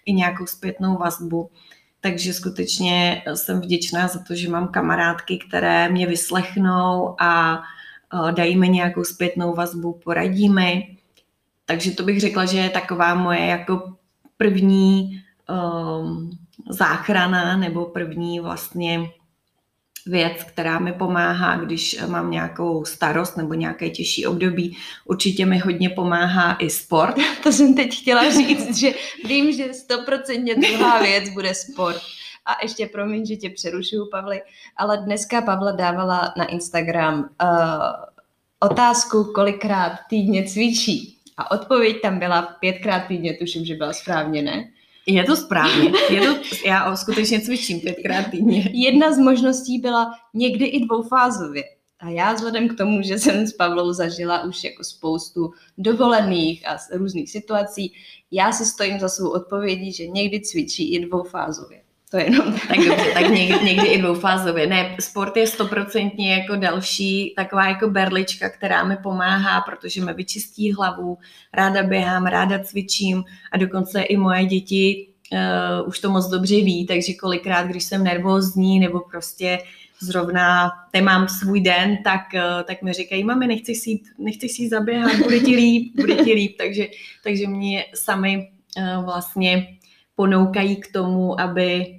i 0.06 0.12
nějakou 0.12 0.46
zpětnou 0.46 0.98
vazbu. 0.98 1.50
Takže 2.00 2.32
skutečně 2.32 3.22
jsem 3.34 3.60
vděčná 3.60 4.08
za 4.08 4.18
to, 4.18 4.34
že 4.34 4.48
mám 4.48 4.68
kamarádky, 4.68 5.38
které 5.38 5.88
mě 5.88 6.06
vyslechnou 6.06 7.16
a 7.20 7.62
dají 8.30 8.56
mi 8.56 8.68
nějakou 8.68 9.04
zpětnou 9.04 9.54
vazbu, 9.54 10.00
poradí 10.04 10.48
mi. 10.48 10.96
Takže 11.64 11.90
to 11.90 12.02
bych 12.02 12.20
řekla, 12.20 12.44
že 12.44 12.58
je 12.58 12.70
taková 12.70 13.14
moje 13.14 13.46
jako 13.46 13.96
první 14.36 15.22
um, 15.48 16.30
záchrana 16.70 17.56
nebo 17.56 17.84
první 17.84 18.40
vlastně 18.40 19.10
věc, 20.06 20.44
která 20.44 20.78
mi 20.78 20.92
pomáhá, 20.92 21.56
když 21.56 21.96
mám 22.06 22.30
nějakou 22.30 22.84
starost 22.84 23.36
nebo 23.36 23.54
nějaké 23.54 23.90
těžší 23.90 24.26
období. 24.26 24.76
Určitě 25.04 25.46
mi 25.46 25.58
hodně 25.58 25.90
pomáhá 25.90 26.56
i 26.58 26.70
sport. 26.70 27.16
To 27.42 27.52
jsem 27.52 27.74
teď 27.74 28.00
chtěla 28.00 28.30
říct, 28.30 28.76
že 28.76 28.90
vím, 29.24 29.52
že 29.52 29.74
stoprocentně 29.74 30.54
druhá 30.54 31.02
věc 31.02 31.30
bude 31.30 31.54
sport. 31.54 32.00
A 32.46 32.56
ještě 32.62 32.86
promiň, 32.86 33.26
že 33.26 33.36
tě 33.36 33.50
přerušuju, 33.50 34.10
Pavli, 34.10 34.42
ale 34.76 34.96
dneska 34.96 35.42
Pavla 35.42 35.72
dávala 35.72 36.34
na 36.36 36.44
Instagram 36.44 37.18
uh, 37.18 37.48
otázku, 38.60 39.24
kolikrát 39.24 39.98
týdně 40.08 40.44
cvičí. 40.44 41.18
A 41.36 41.50
odpověď 41.50 42.02
tam 42.02 42.18
byla 42.18 42.42
pětkrát 42.42 43.06
týdně, 43.06 43.34
tuším, 43.34 43.64
že 43.64 43.74
byla 43.74 43.92
správně, 43.92 44.42
ne? 44.42 44.68
Je 45.06 45.24
to 45.24 45.36
správně. 45.36 45.92
Je 46.10 46.20
to, 46.20 46.40
já 46.66 46.96
skutečně 46.96 47.40
cvičím 47.40 47.80
pětkrát 47.80 48.30
týdně. 48.30 48.70
Jedna 48.72 49.12
z 49.12 49.18
možností 49.18 49.78
byla 49.78 50.10
někdy 50.34 50.64
i 50.64 50.84
dvoufázově. 50.84 51.64
A 51.98 52.08
já 52.08 52.32
vzhledem 52.32 52.68
k 52.68 52.76
tomu, 52.76 53.02
že 53.02 53.18
jsem 53.18 53.46
s 53.46 53.52
Pavlou 53.52 53.92
zažila 53.92 54.44
už 54.44 54.64
jako 54.64 54.84
spoustu 54.84 55.50
dovolených 55.78 56.68
a 56.68 56.76
různých 56.92 57.30
situací, 57.30 57.92
já 58.30 58.52
si 58.52 58.64
stojím 58.64 59.00
za 59.00 59.08
svou 59.08 59.28
odpovědí, 59.30 59.92
že 59.92 60.06
někdy 60.06 60.40
cvičí 60.40 60.94
i 60.94 61.06
dvoufázově. 61.06 61.82
To 62.10 62.16
je 62.16 62.24
jenom 62.24 62.52
tak. 62.52 62.76
dobře, 62.76 63.12
tak 63.14 63.30
někdy, 63.30 63.64
někdy 63.64 63.86
i 63.86 64.02
dvoufázově. 64.02 64.66
Ne, 64.66 64.96
sport 65.00 65.36
je 65.36 65.46
stoprocentně 65.46 66.32
jako 66.32 66.56
další 66.56 67.32
taková 67.36 67.68
jako 67.68 67.90
berlička, 67.90 68.50
která 68.50 68.84
mi 68.84 68.96
pomáhá, 68.96 69.60
protože 69.60 70.04
mi 70.04 70.14
vyčistí 70.14 70.72
hlavu, 70.72 71.18
ráda 71.52 71.82
běhám, 71.82 72.26
ráda 72.26 72.58
cvičím 72.58 73.24
a 73.52 73.56
dokonce 73.56 74.02
i 74.02 74.16
moje 74.16 74.44
děti 74.44 75.08
uh, 75.32 75.88
už 75.88 75.98
to 75.98 76.10
moc 76.10 76.28
dobře 76.28 76.54
ví, 76.54 76.86
takže 76.86 77.12
kolikrát, 77.14 77.66
když 77.66 77.84
jsem 77.84 78.04
nervózní 78.04 78.80
nebo 78.80 79.00
prostě 79.00 79.58
zrovna 80.00 80.70
nemám 80.94 81.28
svůj 81.28 81.60
den, 81.60 81.98
tak, 82.04 82.22
uh, 82.34 82.62
tak 82.66 82.82
mi 82.82 82.92
říkají, 82.92 83.24
mami, 83.24 83.46
nechceš 83.46 83.78
si 83.78 84.00
nechceš 84.18 84.52
si 84.52 84.62
jít 84.62 84.68
zaběhat, 84.68 85.16
bude 85.16 85.40
ti 85.40 85.56
líp, 85.56 85.92
bude 85.96 86.14
ti 86.14 86.32
líp, 86.32 86.56
takže, 86.58 86.86
takže 87.24 87.46
mě 87.46 87.84
sami 87.94 88.48
uh, 88.78 89.04
vlastně 89.04 89.66
ponoukají 90.16 90.76
k 90.76 90.92
tomu, 90.92 91.40
aby, 91.40 91.95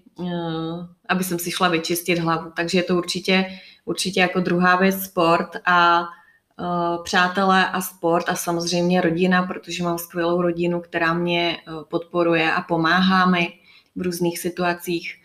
aby 1.09 1.23
jsem 1.23 1.39
si 1.39 1.51
šla 1.51 1.69
vyčistit 1.69 2.19
hlavu. 2.19 2.51
Takže 2.55 2.77
je 2.77 2.83
to 2.83 2.97
určitě, 2.97 3.59
určitě 3.85 4.19
jako 4.19 4.39
druhá 4.39 4.75
věc 4.75 5.03
sport 5.03 5.49
a 5.65 6.01
uh, 6.01 7.03
přátelé 7.03 7.69
a 7.69 7.81
sport 7.81 8.29
a 8.29 8.35
samozřejmě 8.35 9.01
rodina, 9.01 9.43
protože 9.43 9.83
mám 9.83 9.97
skvělou 9.97 10.41
rodinu, 10.41 10.81
která 10.81 11.13
mě 11.13 11.57
uh, 11.57 11.83
podporuje 11.83 12.51
a 12.51 12.61
pomáhá 12.61 13.25
mi 13.25 13.53
v 13.95 14.01
různých 14.01 14.39
situacích, 14.39 15.15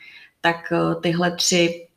tak 0.40 0.72
tyhle 1.02 1.36
tři 1.36 1.88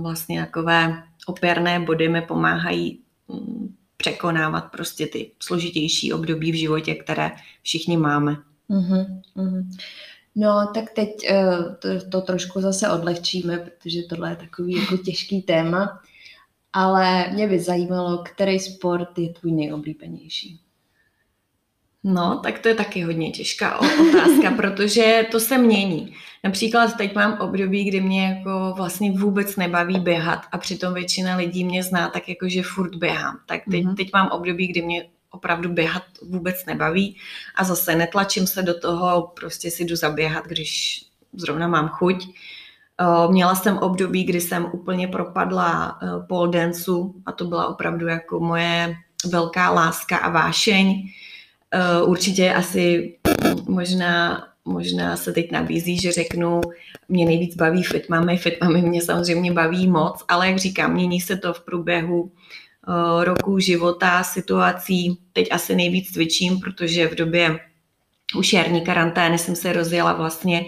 vlastně 0.00 0.40
takové 0.40 1.02
opěrné 1.26 1.80
body 1.80 2.08
mi 2.08 2.22
pomáhají 2.22 3.00
um, 3.26 3.76
překonávat 3.96 4.70
prostě 4.70 5.06
ty 5.06 5.30
složitější 5.40 6.12
období 6.12 6.52
v 6.52 6.58
životě, 6.58 6.94
které 6.94 7.30
všichni 7.62 7.96
máme. 7.96 8.36
Mm-hmm, 8.70 9.20
mm-hmm. 9.36 9.78
No, 10.40 10.70
tak 10.74 10.90
teď 10.90 11.10
uh, 11.30 11.74
to, 11.74 11.88
to 12.10 12.20
trošku 12.20 12.60
zase 12.60 12.90
odlehčíme, 12.90 13.58
protože 13.58 14.02
tohle 14.02 14.30
je 14.30 14.36
takový 14.36 14.74
jako 14.74 14.96
těžký 14.96 15.42
téma, 15.42 16.00
ale 16.72 17.30
mě 17.32 17.48
by 17.48 17.58
zajímalo, 17.58 18.18
který 18.18 18.58
sport 18.58 19.18
je 19.18 19.28
tvůj 19.28 19.52
nejoblíbenější. 19.52 20.60
No, 22.04 22.40
tak 22.42 22.58
to 22.58 22.68
je 22.68 22.74
taky 22.74 23.02
hodně 23.02 23.30
těžká 23.30 23.80
otázka, 23.80 24.50
protože 24.56 25.26
to 25.30 25.40
se 25.40 25.58
mění. 25.58 26.14
Například 26.44 26.96
teď 26.96 27.14
mám 27.14 27.38
období, 27.40 27.84
kdy 27.84 28.00
mě 28.00 28.24
jako 28.24 28.74
vlastně 28.76 29.12
vůbec 29.12 29.56
nebaví 29.56 30.00
běhat 30.00 30.40
a 30.52 30.58
přitom 30.58 30.94
většina 30.94 31.36
lidí 31.36 31.64
mě 31.64 31.82
zná 31.82 32.08
tak 32.08 32.28
jako, 32.28 32.48
že 32.48 32.62
furt 32.62 32.94
běhám. 32.94 33.40
Tak 33.46 33.62
teď, 33.70 33.84
mm-hmm. 33.84 33.96
teď 33.96 34.10
mám 34.14 34.28
období, 34.28 34.66
kdy 34.66 34.82
mě 34.82 35.06
opravdu 35.30 35.72
běhat 35.72 36.02
vůbec 36.22 36.66
nebaví 36.66 37.16
a 37.54 37.64
zase 37.64 37.94
netlačím 37.94 38.46
se 38.46 38.62
do 38.62 38.80
toho, 38.80 39.32
prostě 39.40 39.70
si 39.70 39.84
jdu 39.84 39.96
zaběhat, 39.96 40.44
když 40.46 41.02
zrovna 41.32 41.68
mám 41.68 41.88
chuť. 41.88 42.24
Eh, 43.00 43.32
měla 43.32 43.54
jsem 43.54 43.78
období, 43.78 44.24
kdy 44.24 44.40
jsem 44.40 44.70
úplně 44.72 45.08
propadla 45.08 45.98
eh, 46.02 46.06
pole 46.28 46.48
danceu 46.48 47.14
a 47.26 47.32
to 47.32 47.44
byla 47.44 47.66
opravdu 47.66 48.06
jako 48.06 48.40
moje 48.40 48.96
velká 49.26 49.70
láska 49.70 50.16
a 50.16 50.30
vášeň. 50.30 51.02
Eh, 51.70 52.02
určitě 52.02 52.54
asi 52.54 53.16
možná, 53.68 54.44
možná 54.64 55.16
se 55.16 55.32
teď 55.32 55.52
nabízí, 55.52 56.00
že 56.00 56.12
řeknu, 56.12 56.60
mě 57.08 57.26
nejvíc 57.26 57.56
baví 57.56 57.82
fitmamy, 57.82 58.36
fitmamy 58.36 58.82
mě 58.82 59.02
samozřejmě 59.02 59.52
baví 59.52 59.88
moc, 59.88 60.24
ale 60.28 60.48
jak 60.48 60.58
říkám, 60.58 60.92
mění 60.92 61.20
se 61.20 61.36
to 61.36 61.54
v 61.54 61.64
průběhu 61.64 62.32
Eh, 62.88 63.24
roku 63.24 63.58
života, 63.58 64.22
situací. 64.22 65.18
Teď 65.32 65.48
asi 65.50 65.76
nejvíc 65.76 66.12
cvičím, 66.12 66.60
protože 66.60 67.08
v 67.08 67.14
době 67.14 67.60
už 68.36 68.52
jarní 68.52 68.80
karantény 68.80 69.38
jsem 69.38 69.56
se 69.56 69.72
rozjela 69.72 70.12
vlastně 70.12 70.64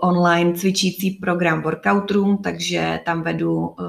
online 0.00 0.52
cvičící 0.52 1.10
program 1.10 1.62
Workout 1.62 2.10
Room, 2.10 2.38
takže 2.38 3.00
tam 3.04 3.22
vedu 3.22 3.76
eh, 3.80 3.84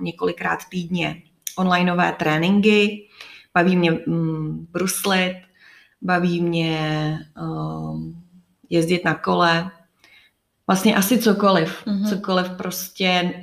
několikrát 0.00 0.58
týdně 0.70 1.22
onlineové 1.56 2.12
tréninky. 2.12 3.08
Baví 3.54 3.76
mě 3.76 3.90
mm, 3.90 4.66
bruslit, 4.70 5.36
baví 6.02 6.42
mě 6.42 6.78
eh, 7.36 8.10
jezdit 8.70 9.04
na 9.04 9.14
kole, 9.14 9.70
vlastně 10.66 10.96
asi 10.96 11.18
cokoliv. 11.18 11.86
Mm-hmm. 11.86 12.08
Cokoliv 12.08 12.50
prostě, 12.50 13.34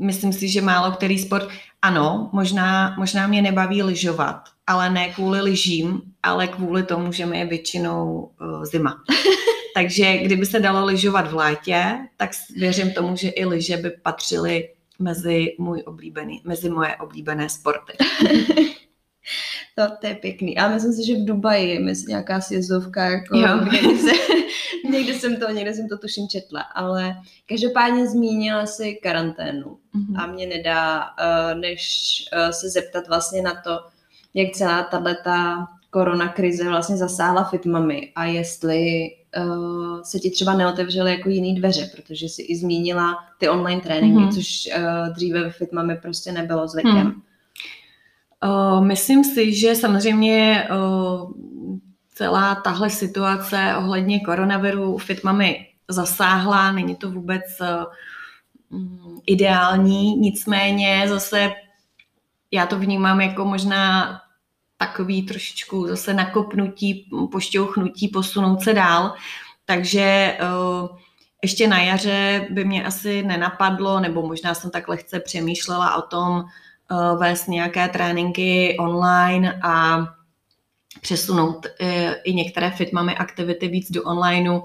myslím 0.00 0.32
si, 0.32 0.48
že 0.48 0.60
málo 0.60 0.92
který 0.92 1.18
sport, 1.18 1.48
ano, 1.86 2.30
možná, 2.32 2.94
možná 2.98 3.26
mě 3.26 3.42
nebaví 3.42 3.82
lyžovat, 3.82 4.42
ale 4.66 4.90
ne 4.90 5.08
kvůli 5.08 5.40
lyžím, 5.40 6.02
ale 6.22 6.46
kvůli 6.46 6.82
tomu, 6.82 7.12
že 7.12 7.26
mi 7.26 7.38
je 7.38 7.46
většinou 7.46 8.30
uh, 8.40 8.64
zima. 8.64 9.02
Takže 9.74 10.16
kdyby 10.16 10.46
se 10.46 10.60
dalo 10.60 10.84
lyžovat 10.84 11.30
v 11.30 11.34
létě, 11.34 11.98
tak 12.16 12.30
věřím 12.56 12.92
tomu, 12.92 13.16
že 13.16 13.28
i 13.28 13.44
lyže 13.44 13.76
by 13.76 13.90
patřily 13.90 14.68
mezi, 14.98 15.46
můj 15.58 15.82
oblíbený, 15.86 16.42
mezi 16.44 16.70
moje 16.70 16.96
oblíbené 16.96 17.48
sporty. 17.48 17.92
To, 19.78 19.96
to 20.00 20.06
je 20.06 20.14
pěkný. 20.14 20.58
A 20.58 20.68
myslím 20.68 20.92
si, 20.92 21.06
že 21.06 21.14
v 21.14 21.24
Dubaji 21.24 21.68
je 21.68 21.94
nějaká 22.08 22.40
sjezdovka, 22.40 23.04
jako 23.04 23.36
někdy, 23.72 23.98
se, 23.98 24.10
někde, 24.90 25.14
jsem 25.14 25.36
to, 25.36 25.50
někde 25.52 25.74
jsem 25.74 25.88
to 25.88 25.98
tuším 25.98 26.28
četla, 26.28 26.60
ale 26.60 27.16
každopádně 27.48 28.08
zmínila 28.08 28.66
si 28.66 28.94
karanténu 29.02 29.78
mm-hmm. 29.94 30.22
a 30.22 30.26
mě 30.26 30.46
nedá, 30.46 31.00
uh, 31.00 31.60
než 31.60 32.08
uh, 32.32 32.50
se 32.50 32.68
zeptat 32.68 33.08
vlastně 33.08 33.42
na 33.42 33.54
to, 33.54 33.70
jak 34.34 34.52
celá 34.52 34.82
tato 34.82 35.30
korona 35.90 36.28
krize 36.28 36.68
vlastně 36.68 36.96
zasáhla 36.96 37.44
fitmami 37.44 38.12
a 38.16 38.24
jestli 38.24 39.10
uh, 39.38 40.02
se 40.02 40.18
ti 40.18 40.30
třeba 40.30 40.54
neotevřely 40.54 41.10
jako 41.10 41.28
jiný 41.28 41.54
dveře, 41.54 41.90
protože 41.96 42.28
si 42.28 42.42
i 42.42 42.56
zmínila 42.56 43.14
ty 43.38 43.48
online 43.48 43.80
tréninky, 43.80 44.18
mm-hmm. 44.18 44.34
což 44.34 44.68
uh, 44.76 45.14
dříve 45.14 45.42
ve 45.42 45.50
fitmami 45.50 45.96
prostě 45.96 46.32
nebylo 46.32 46.68
zvykem. 46.68 47.06
Mm. 47.06 47.22
Uh, 48.46 48.84
myslím 48.84 49.24
si, 49.24 49.54
že 49.54 49.74
samozřejmě 49.74 50.68
uh, 50.70 51.32
celá 52.14 52.54
tahle 52.54 52.90
situace 52.90 53.74
ohledně 53.78 54.20
koronaviru 54.20 54.98
Fitmami 54.98 55.66
zasáhla, 55.88 56.72
není 56.72 56.96
to 56.96 57.10
vůbec 57.10 57.42
uh, 57.60 58.80
ideální, 59.26 60.16
nicméně 60.16 61.04
zase 61.08 61.52
já 62.50 62.66
to 62.66 62.78
vnímám 62.78 63.20
jako 63.20 63.44
možná 63.44 64.16
takový 64.76 65.22
trošičku 65.22 65.86
zase 65.86 66.14
nakopnutí, 66.14 67.10
pošťouchnutí, 67.32 68.08
posunout 68.08 68.62
se 68.62 68.74
dál. 68.74 69.14
Takže 69.64 70.38
ještě 71.42 71.68
na 71.68 71.80
jaře 71.80 72.46
by 72.50 72.64
mě 72.64 72.84
asi 72.84 73.22
nenapadlo, 73.22 74.00
nebo 74.00 74.26
možná 74.26 74.54
jsem 74.54 74.70
tak 74.70 74.88
lehce 74.88 75.20
přemýšlela 75.20 75.96
o 75.96 76.02
tom, 76.02 76.44
vést 77.18 77.46
nějaké 77.46 77.88
tréninky 77.88 78.76
online 78.80 79.60
a 79.62 80.06
přesunout 81.00 81.66
i 82.24 82.34
některé 82.34 82.70
fitmamy 82.70 83.16
aktivity 83.16 83.68
víc 83.68 83.90
do 83.90 84.02
onlineu, 84.02 84.60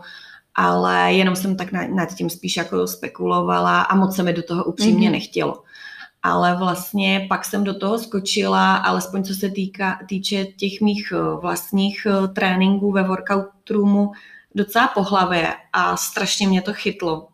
ale 0.55 1.13
jenom 1.13 1.35
jsem 1.35 1.57
tak 1.57 1.71
nad 1.71 2.15
tím 2.15 2.29
spíš 2.29 2.57
jako 2.57 2.87
spekulovala 2.87 3.81
a 3.81 3.95
moc 3.95 4.15
se 4.15 4.23
mi 4.23 4.33
do 4.33 4.43
toho 4.43 4.63
upřímně 4.63 5.07
mm-hmm. 5.07 5.11
nechtělo. 5.11 5.63
Ale 6.23 6.55
vlastně 6.55 7.25
pak 7.29 7.45
jsem 7.45 7.63
do 7.63 7.79
toho 7.79 7.99
skočila, 7.99 8.75
alespoň 8.75 9.23
co 9.23 9.33
se 9.33 9.49
týká, 9.49 9.99
týče 10.09 10.45
těch 10.45 10.81
mých 10.81 11.13
vlastních 11.41 12.07
tréninků 12.35 12.91
ve 12.91 13.03
workout 13.03 13.69
roomu, 13.69 14.11
docela 14.55 14.87
po 14.87 15.03
hlavě 15.03 15.53
a 15.73 15.97
strašně 15.97 16.47
mě 16.47 16.61
to 16.61 16.73
chytlo. 16.73 17.27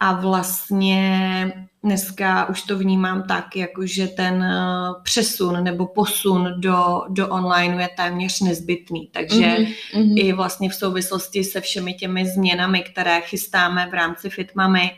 A 0.00 0.12
vlastně 0.12 1.67
dneska 1.82 2.48
už 2.48 2.62
to 2.62 2.78
vnímám 2.78 3.22
tak, 3.22 3.56
jako 3.56 3.86
že 3.86 4.06
ten 4.06 4.42
eh, 4.42 4.56
přesun 5.02 5.64
nebo 5.64 5.86
posun 5.86 6.54
do, 6.56 7.02
do 7.08 7.28
online 7.28 7.82
je 7.82 7.88
téměř 7.96 8.40
nezbytný. 8.40 9.08
Takže 9.12 9.56
mm-hmm. 9.56 10.14
i 10.16 10.32
vlastně 10.32 10.70
v 10.70 10.74
souvislosti 10.74 11.44
se 11.44 11.60
všemi 11.60 11.94
těmi 11.94 12.26
změnami, 12.26 12.82
které 12.82 13.20
chystáme 13.20 13.86
v 13.90 13.94
rámci 13.94 14.30
Fitmamy, 14.30 14.90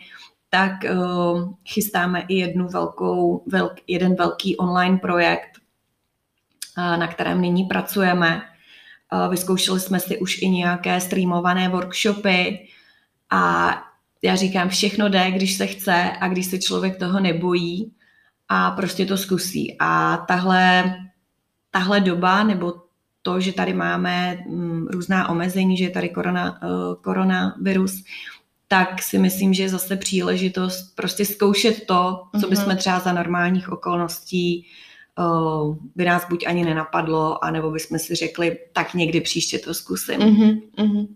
tak 0.51 0.73
uh, 0.93 1.53
chystáme 1.69 2.25
i 2.29 2.35
jednu 2.35 2.69
velkou, 2.69 3.45
velk, 3.47 3.73
jeden 3.87 4.15
velký 4.15 4.57
online 4.57 4.99
projekt, 4.99 5.51
uh, 6.79 6.97
na 6.97 7.07
kterém 7.07 7.41
nyní 7.41 7.65
pracujeme. 7.65 8.43
Uh, 9.13 9.31
vyzkoušeli 9.31 9.81
jsme 9.81 10.01
si 10.01 10.19
už 10.19 10.43
i 10.43 10.49
nějaké 10.49 11.01
streamované 11.01 11.69
workshopy 11.69 12.69
a 13.31 13.75
já 14.23 14.37
říkám, 14.37 14.69
všechno 14.69 15.09
jde, 15.09 15.31
když 15.31 15.55
se 15.55 15.67
chce 15.67 16.13
a 16.21 16.29
když 16.29 16.47
se 16.47 16.59
člověk 16.59 16.99
toho 16.99 17.21
nebojí 17.21 17.93
a 18.49 18.71
prostě 18.71 19.07
to 19.07 19.17
zkusí. 19.17 19.77
A 19.79 20.17
tahle, 20.17 20.95
tahle 21.71 22.01
doba 22.01 22.43
nebo 22.43 22.75
to, 23.23 23.41
že 23.41 23.53
tady 23.53 23.75
máme 23.75 24.39
mm, 24.49 24.87
různá 24.87 25.29
omezení, 25.29 25.77
že 25.77 25.85
je 25.85 25.91
tady 25.91 26.09
korona, 26.09 26.63
uh, 26.63 26.95
koronavirus, 27.03 28.05
tak 28.69 29.03
si 29.03 29.19
myslím, 29.19 29.55
že 29.55 29.63
je 29.63 29.69
zase 29.69 29.97
příležitost 29.97 30.95
prostě 30.95 31.25
zkoušet 31.25 31.87
to, 31.87 32.23
co 32.41 32.49
bychom 32.49 32.69
mhm. 32.69 32.77
třeba 32.77 32.99
za 32.99 33.13
normálních 33.13 33.73
okolností 33.73 34.67
uh, 35.19 35.77
by 35.95 36.05
nás 36.05 36.29
buď 36.29 36.47
ani 36.47 36.65
nenapadlo, 36.65 37.45
anebo 37.45 37.71
bychom 37.71 37.99
si 37.99 38.15
řekli, 38.15 38.59
tak 38.73 38.95
někdy 38.95 39.21
příště 39.21 39.59
to 39.59 39.75
zkusím. 39.75 40.21
Uh-huh 40.21 41.07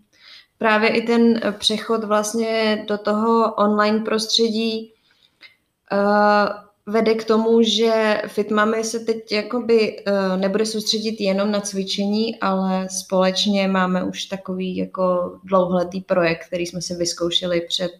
právě 0.57 0.89
i 0.89 1.01
ten 1.01 1.39
eh, 1.43 1.51
přechod 1.51 2.03
vlastně 2.03 2.85
do 2.87 2.97
toho 2.97 3.53
online 3.53 3.99
prostředí 3.99 4.93
uh, 5.91 6.49
vede 6.93 7.13
k 7.13 7.23
tomu, 7.23 7.61
že 7.61 8.21
Fitmami 8.27 8.83
se 8.83 8.99
teď 8.99 9.31
jakoby 9.31 10.03
uh, 10.07 10.41
nebude 10.41 10.65
soustředit 10.65 11.21
jenom 11.21 11.51
na 11.51 11.61
cvičení, 11.61 12.39
ale 12.39 12.89
společně 12.89 13.67
máme 13.67 14.03
už 14.03 14.25
takový 14.25 14.77
jako 14.77 15.35
dlouholetý 15.43 16.01
projekt, 16.01 16.45
který 16.47 16.65
jsme 16.65 16.81
si 16.81 16.95
vyzkoušeli 16.95 17.61
před 17.61 17.91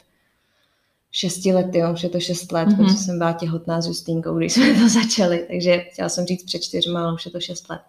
šesti 1.11 1.53
lety, 1.53 1.77
jo, 1.77 1.93
už 1.93 2.03
je 2.03 2.09
to 2.09 2.19
šest 2.19 2.51
let, 2.51 2.67
mm-hmm. 2.67 2.77
protože 2.77 2.97
jsem 2.97 3.17
byla 3.17 3.33
těhotná 3.33 3.81
s 3.81 3.87
Justínkou, 3.87 4.37
když 4.37 4.53
jsme 4.53 4.73
to 4.73 4.89
začali, 5.01 5.45
takže 5.47 5.77
chtěla 5.77 6.09
jsem 6.09 6.25
říct 6.25 6.43
před 6.43 6.59
čtyřma, 6.59 7.03
ale 7.03 7.13
už 7.13 7.25
je 7.25 7.31
to 7.31 7.39
šest 7.39 7.69
let. 7.69 7.81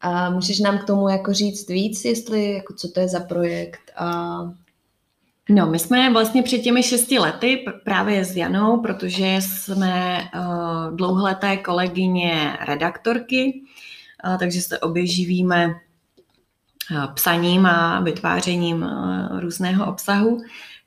A 0.00 0.30
můžeš 0.30 0.60
nám 0.60 0.78
k 0.78 0.84
tomu 0.84 1.08
jako 1.08 1.32
říct 1.32 1.68
víc, 1.68 2.04
jestli, 2.04 2.52
jako 2.52 2.74
co 2.74 2.88
to 2.88 3.00
je 3.00 3.08
za 3.08 3.20
projekt 3.20 3.90
a 3.96 4.40
No, 5.52 5.66
my 5.66 5.78
jsme 5.78 6.12
vlastně 6.12 6.42
před 6.42 6.58
těmi 6.58 6.82
šesti 6.82 7.18
lety 7.18 7.64
právě 7.84 8.24
s 8.24 8.36
Janou, 8.36 8.80
protože 8.80 9.36
jsme 9.40 10.20
uh, 10.34 10.96
dlouholeté 10.96 11.56
kolegyně 11.56 12.56
redaktorky, 12.66 13.62
uh, 14.26 14.38
takže 14.38 14.60
se 14.60 14.78
oběživíme 14.78 15.66
uh, 15.66 17.14
psaním 17.14 17.66
a 17.66 18.00
vytvářením 18.00 18.82
uh, 18.82 19.40
různého 19.40 19.86
obsahu, 19.86 20.42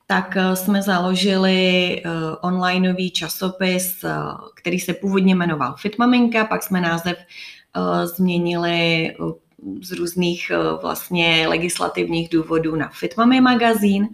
tak 0.08 0.38
uh, 0.38 0.54
jsme 0.54 0.82
založili 0.82 2.02
uh, 2.06 2.12
onlineový 2.42 3.12
časopis, 3.12 4.04
uh, 4.04 4.12
který 4.56 4.80
se 4.80 4.94
původně 4.94 5.36
jmenoval 5.36 5.76
Fitmaminka, 5.78 6.46
pak 6.46 6.64
jsme 6.64 6.82
název 6.82 7.18
Eh, 7.18 7.63
změnili 8.06 9.10
eh, 9.10 9.16
z 9.82 9.92
různých 9.92 10.52
eh, 10.52 10.58
vlastně 10.82 11.46
legislativních 11.48 12.30
důvodů 12.30 12.76
na 12.76 12.90
Fitmami 12.90 13.42
magazín 13.42 14.10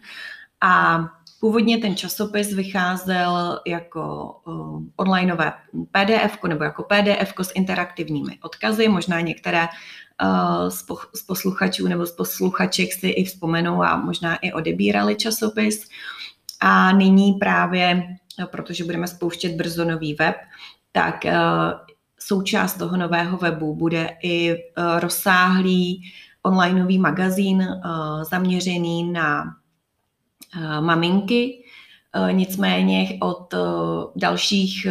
a 0.62 1.00
Původně 1.39 1.78
ten 1.78 1.95
časopis 1.95 2.54
vycházel 2.54 3.60
jako 3.67 4.36
uh, 4.45 4.84
onlineové 4.95 5.54
PDF 5.91 6.43
nebo 6.48 6.63
jako 6.63 6.84
PDF 6.84 7.34
s 7.41 7.52
interaktivními 7.56 8.38
odkazy. 8.41 8.88
Možná 8.88 9.22
některé 9.22 9.67
uh, 9.67 10.69
z, 10.69 10.84
po, 10.84 10.98
z 11.15 11.24
posluchačů 11.24 11.88
nebo 11.88 12.06
z 12.06 12.12
posluchaček 12.12 12.93
si 12.93 13.08
i 13.08 13.24
vzpomenou 13.24 13.84
a 13.84 13.98
možná 13.98 14.36
i 14.36 14.52
odebírali 14.52 15.15
časopis. 15.15 15.89
A 16.60 16.91
nyní 16.91 17.34
právě, 17.34 18.04
protože 18.45 18.84
budeme 18.84 19.08
spouštět 19.08 19.52
brzo 19.52 19.86
nový 19.86 20.13
web, 20.13 20.36
tak 20.91 21.26
uh, 21.26 21.32
součást 22.30 22.74
toho 22.74 22.98
nového 22.98 23.38
webu 23.38 23.76
bude 23.76 24.10
i 24.22 24.52
eh, 24.52 25.00
rozsáhlý 25.00 26.12
onlineový 26.44 27.00
magazín 27.00 27.62
eh, 27.62 27.80
zaměřený 28.30 29.12
na 29.12 29.46
eh, 30.56 30.82
maminky. 30.82 31.63
Nicméně 32.32 33.18
od 33.22 33.54
dalších 34.15 34.88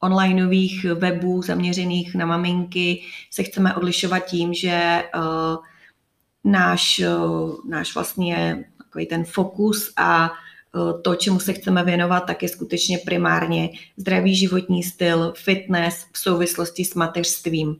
onlineových 0.00 0.84
webů 0.84 1.42
zaměřených 1.42 2.14
na 2.14 2.26
maminky 2.26 3.02
se 3.30 3.42
chceme 3.42 3.74
odlišovat 3.74 4.18
tím, 4.18 4.54
že 4.54 5.02
náš, 6.44 7.02
náš 7.68 7.94
vlastně 7.94 8.64
takový 8.78 9.06
ten 9.06 9.24
fokus 9.24 9.92
a 9.96 10.30
to, 11.02 11.14
čemu 11.14 11.40
se 11.40 11.52
chceme 11.52 11.84
věnovat, 11.84 12.20
tak 12.20 12.42
je 12.42 12.48
skutečně 12.48 12.98
primárně 12.98 13.70
zdravý 13.96 14.36
životní 14.36 14.82
styl, 14.82 15.32
fitness 15.36 16.06
v 16.12 16.18
souvislosti 16.18 16.84
s 16.84 16.94
mateřstvím. 16.94 17.76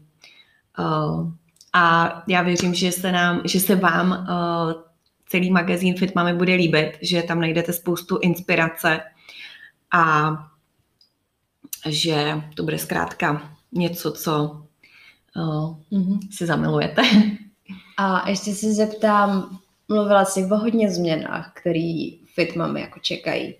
Eh, 0.78 1.32
a 1.72 2.22
já 2.28 2.42
věřím, 2.42 2.74
že 2.74 2.92
se, 2.92 3.12
nám, 3.12 3.40
že 3.44 3.60
se 3.60 3.76
vám 3.76 4.12
eh, 4.12 4.74
celý 5.28 5.50
magazín 5.50 5.96
Fit 5.96 6.14
Mami 6.14 6.34
bude 6.34 6.54
líbit, 6.54 6.98
že 7.02 7.22
tam 7.22 7.40
najdete 7.40 7.72
spoustu 7.72 8.18
inspirace 8.18 9.00
a 9.92 10.32
že 11.88 12.42
to 12.54 12.62
bude 12.62 12.78
zkrátka 12.78 13.56
něco, 13.72 14.12
co 14.12 14.62
uh, 15.36 15.76
si 16.30 16.46
zamilujete. 16.46 17.02
A 17.96 18.28
ještě 18.28 18.54
se 18.54 18.72
zeptám, 18.72 19.58
mluvila 19.88 20.24
jsi 20.24 20.44
o 20.44 20.56
hodně 20.56 20.90
změnách, 20.90 21.52
který 21.54 22.21
fitmami 22.34 22.80
jako 22.80 23.00
čekají. 23.00 23.54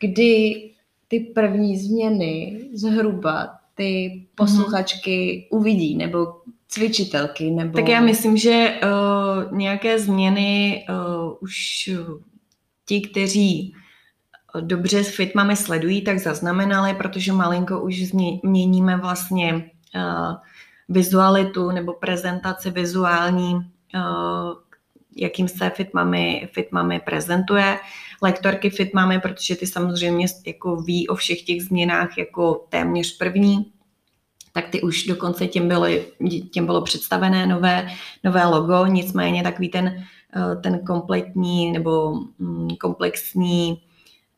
Kdy 0.00 0.62
ty 1.08 1.20
první 1.20 1.78
změny 1.78 2.60
zhruba 2.72 3.48
ty 3.74 4.22
posluchačky 4.34 5.48
mm. 5.52 5.58
uvidí, 5.58 5.96
nebo 5.96 6.26
cvičitelky, 6.68 7.50
nebo... 7.50 7.78
Tak 7.78 7.88
já 7.88 8.00
myslím, 8.00 8.36
že 8.36 8.80
uh, 8.82 9.58
nějaké 9.58 9.98
změny 9.98 10.84
uh, 10.88 11.32
už 11.40 11.90
ti, 12.86 13.00
kteří 13.00 13.74
dobře 14.60 15.04
s 15.04 15.16
fitmami 15.16 15.56
sledují, 15.56 16.02
tak 16.02 16.18
zaznamenali, 16.18 16.94
protože 16.94 17.32
malinko 17.32 17.80
už 17.80 18.06
změníme 18.06 18.96
vlastně 18.96 19.70
uh, 19.94 20.34
vizualitu 20.88 21.70
nebo 21.70 21.92
prezentaci 21.92 22.70
vizuální 22.70 23.54
uh, 23.54 23.62
jakým 25.18 25.48
se 25.48 25.70
Fitmami, 25.70 26.48
Fitmami 26.52 27.00
prezentuje. 27.00 27.78
Lektorky 28.22 28.70
Fitmami, 28.70 29.20
protože 29.20 29.56
ty 29.56 29.66
samozřejmě 29.66 30.26
jako 30.46 30.76
ví 30.76 31.08
o 31.08 31.14
všech 31.14 31.42
těch 31.42 31.62
změnách 31.62 32.18
jako 32.18 32.66
téměř 32.68 33.16
první, 33.16 33.72
tak 34.52 34.68
ty 34.68 34.82
už 34.82 35.04
dokonce 35.04 35.46
těm, 35.46 35.68
byly, 35.68 36.06
těm 36.50 36.66
bylo 36.66 36.82
představené 36.82 37.46
nové, 37.46 37.88
nové 38.24 38.46
logo, 38.46 38.86
nicméně 38.86 39.42
takový 39.42 39.68
ten, 39.68 40.04
eh, 40.36 40.56
ten 40.56 40.78
kompletní 40.86 41.72
nebo 41.72 42.20
mm, 42.38 42.68
komplexní 42.80 43.82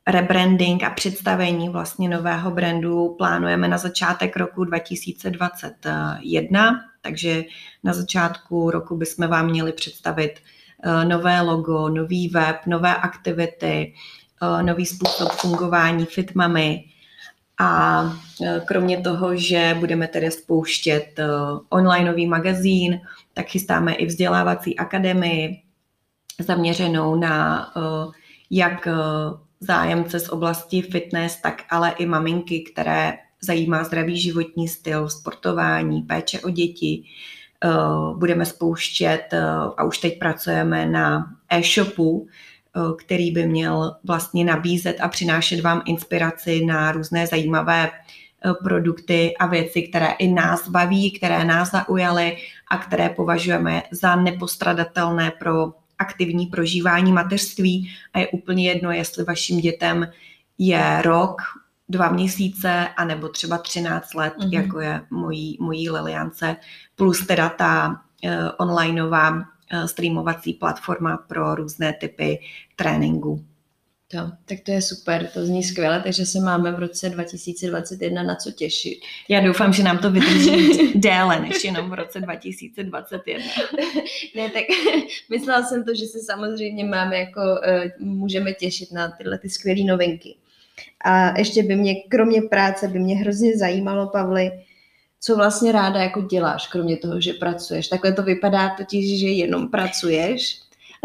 rebranding 0.06 0.82
a 0.82 0.90
představení 0.90 1.68
vlastně 1.68 2.08
nového 2.08 2.50
brandu 2.50 3.14
plánujeme 3.18 3.68
na 3.68 3.78
začátek 3.78 4.36
roku 4.36 4.64
2021, 4.64 6.80
takže 7.00 7.44
na 7.84 7.92
začátku 7.92 8.70
roku 8.70 8.96
bychom 8.96 9.28
vám 9.28 9.50
měli 9.50 9.72
představit 9.72 10.34
nové 11.04 11.40
logo, 11.40 11.88
nový 11.88 12.28
web, 12.28 12.56
nové 12.66 12.96
aktivity, 12.96 13.94
eh, 14.42 14.62
nový 14.62 14.86
způsob 14.86 15.32
fungování 15.32 16.06
Fitmamy. 16.06 16.84
A 17.58 18.02
eh, 18.44 18.62
kromě 18.66 19.00
toho, 19.00 19.36
že 19.36 19.76
budeme 19.80 20.08
tedy 20.08 20.30
spouštět 20.30 21.20
onlineový 21.68 22.26
magazín, 22.26 23.00
tak 23.34 23.46
chystáme 23.46 23.94
i 23.94 24.06
vzdělávací 24.06 24.76
akademii 24.76 25.62
zaměřenou 26.38 27.16
na 27.16 27.66
jak 28.50 28.88
zájemce 29.60 30.20
z 30.20 30.28
oblasti 30.28 30.82
fitness, 30.82 31.36
tak 31.36 31.62
ale 31.70 31.90
i 31.90 32.06
maminky, 32.06 32.60
které 32.60 33.18
zajímá 33.40 33.84
zdravý 33.84 34.20
životní 34.20 34.68
styl, 34.68 35.08
sportování, 35.08 36.02
péče 36.02 36.40
o 36.40 36.50
děti. 36.50 37.04
Budeme 38.16 38.46
spouštět 38.46 39.35
a 39.77 39.85
už 39.85 39.99
teď 39.99 40.18
pracujeme 40.18 40.87
na 40.87 41.35
e-shopu, 41.51 42.29
který 42.99 43.31
by 43.31 43.46
měl 43.46 43.96
vlastně 44.05 44.44
nabízet 44.44 44.96
a 45.01 45.09
přinášet 45.09 45.61
vám 45.61 45.83
inspiraci 45.87 46.64
na 46.64 46.92
různé 46.92 47.27
zajímavé 47.27 47.90
produkty 48.64 49.37
a 49.37 49.46
věci, 49.46 49.83
které 49.83 50.11
i 50.11 50.29
nás 50.29 50.68
baví, 50.68 51.11
které 51.11 51.44
nás 51.44 51.70
zaujaly 51.70 52.37
a 52.70 52.79
které 52.79 53.09
považujeme 53.09 53.83
za 53.90 54.16
nepostradatelné 54.16 55.31
pro 55.38 55.73
aktivní 55.99 56.46
prožívání 56.46 57.12
mateřství. 57.12 57.90
A 58.12 58.18
je 58.18 58.29
úplně 58.29 58.68
jedno, 58.68 58.92
jestli 58.92 59.25
vašim 59.25 59.61
dětem 59.61 60.09
je 60.59 61.03
rok, 61.03 61.42
dva 61.90 62.09
měsíce, 62.09 62.88
anebo 62.96 63.29
třeba 63.29 63.59
13 63.59 64.14
let, 64.14 64.35
mm-hmm. 64.38 64.53
jako 64.53 64.81
je 64.81 65.00
mojí, 65.11 65.57
mojí 65.61 65.90
Liliance, 65.90 66.57
plus 66.96 67.26
teda 67.26 67.48
ta 67.48 67.88
uh, 67.88 68.31
onlineová 68.59 69.31
uh, 69.31 69.42
streamovací 69.87 70.53
platforma 70.53 71.16
pro 71.16 71.55
různé 71.55 71.92
typy 71.92 72.38
tréninku. 72.76 73.44
To, 74.12 74.18
tak 74.44 74.61
to 74.61 74.70
je 74.70 74.83
super, 74.83 75.26
to 75.26 75.46
zní 75.46 75.62
skvěle, 75.62 76.03
takže 76.03 76.26
se 76.26 76.40
máme 76.40 76.72
v 76.72 76.79
roce 76.79 77.11
2021 77.11 78.22
na 78.22 78.35
co 78.35 78.50
těšit. 78.50 78.98
Já 79.29 79.40
doufám, 79.40 79.72
že 79.72 79.83
nám 79.83 79.98
to 79.98 80.11
vydrží 80.11 80.92
déle 80.94 81.40
než 81.40 81.64
jenom 81.64 81.90
v 81.90 81.94
roce 81.94 82.20
2021. 82.20 83.44
ne, 84.37 84.50
tak 84.50 84.62
myslela 85.31 85.62
jsem 85.62 85.85
to, 85.85 85.94
že 85.94 86.07
se 86.07 86.18
samozřejmě 86.18 86.85
máme 86.85 87.18
jako, 87.18 87.40
uh, 87.40 88.07
můžeme 88.07 88.53
těšit 88.53 88.92
na 88.92 89.09
tyhle 89.09 89.38
ty 89.38 89.48
skvělé 89.48 89.85
novinky. 89.85 90.37
A 91.04 91.38
ještě 91.38 91.62
by 91.62 91.76
mě, 91.76 91.94
kromě 91.94 92.42
práce, 92.42 92.88
by 92.88 92.98
mě 92.98 93.16
hrozně 93.16 93.58
zajímalo, 93.58 94.06
Pavli, 94.06 94.50
co 95.20 95.36
vlastně 95.36 95.72
ráda 95.72 96.00
jako 96.00 96.20
děláš, 96.20 96.66
kromě 96.66 96.96
toho, 96.96 97.20
že 97.20 97.32
pracuješ. 97.32 97.88
Takhle 97.88 98.12
to 98.12 98.22
vypadá 98.22 98.74
totiž, 98.76 99.20
že 99.20 99.28
jenom 99.28 99.68
pracuješ, 99.68 100.60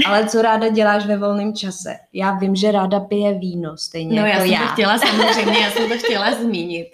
ale 0.06 0.30
co 0.30 0.42
ráda 0.42 0.70
děláš 0.70 1.06
ve 1.06 1.18
volném 1.18 1.54
čase? 1.54 1.96
Já 2.14 2.38
vím, 2.38 2.56
že 2.56 2.72
ráda 2.72 3.00
pije 3.00 3.40
víno, 3.40 3.78
stejně 3.78 4.22
no, 4.22 4.28
jako 4.28 4.40
já. 4.40 4.46
jsem 4.46 4.52
já. 4.52 4.68
to 4.68 4.74
chtěla 4.74 4.98
samozřejmě, 5.16 5.60
já 5.60 5.72
jsem 5.72 5.90
to 5.90 5.98
chtěla 5.98 6.36
zmínit. 6.36 6.88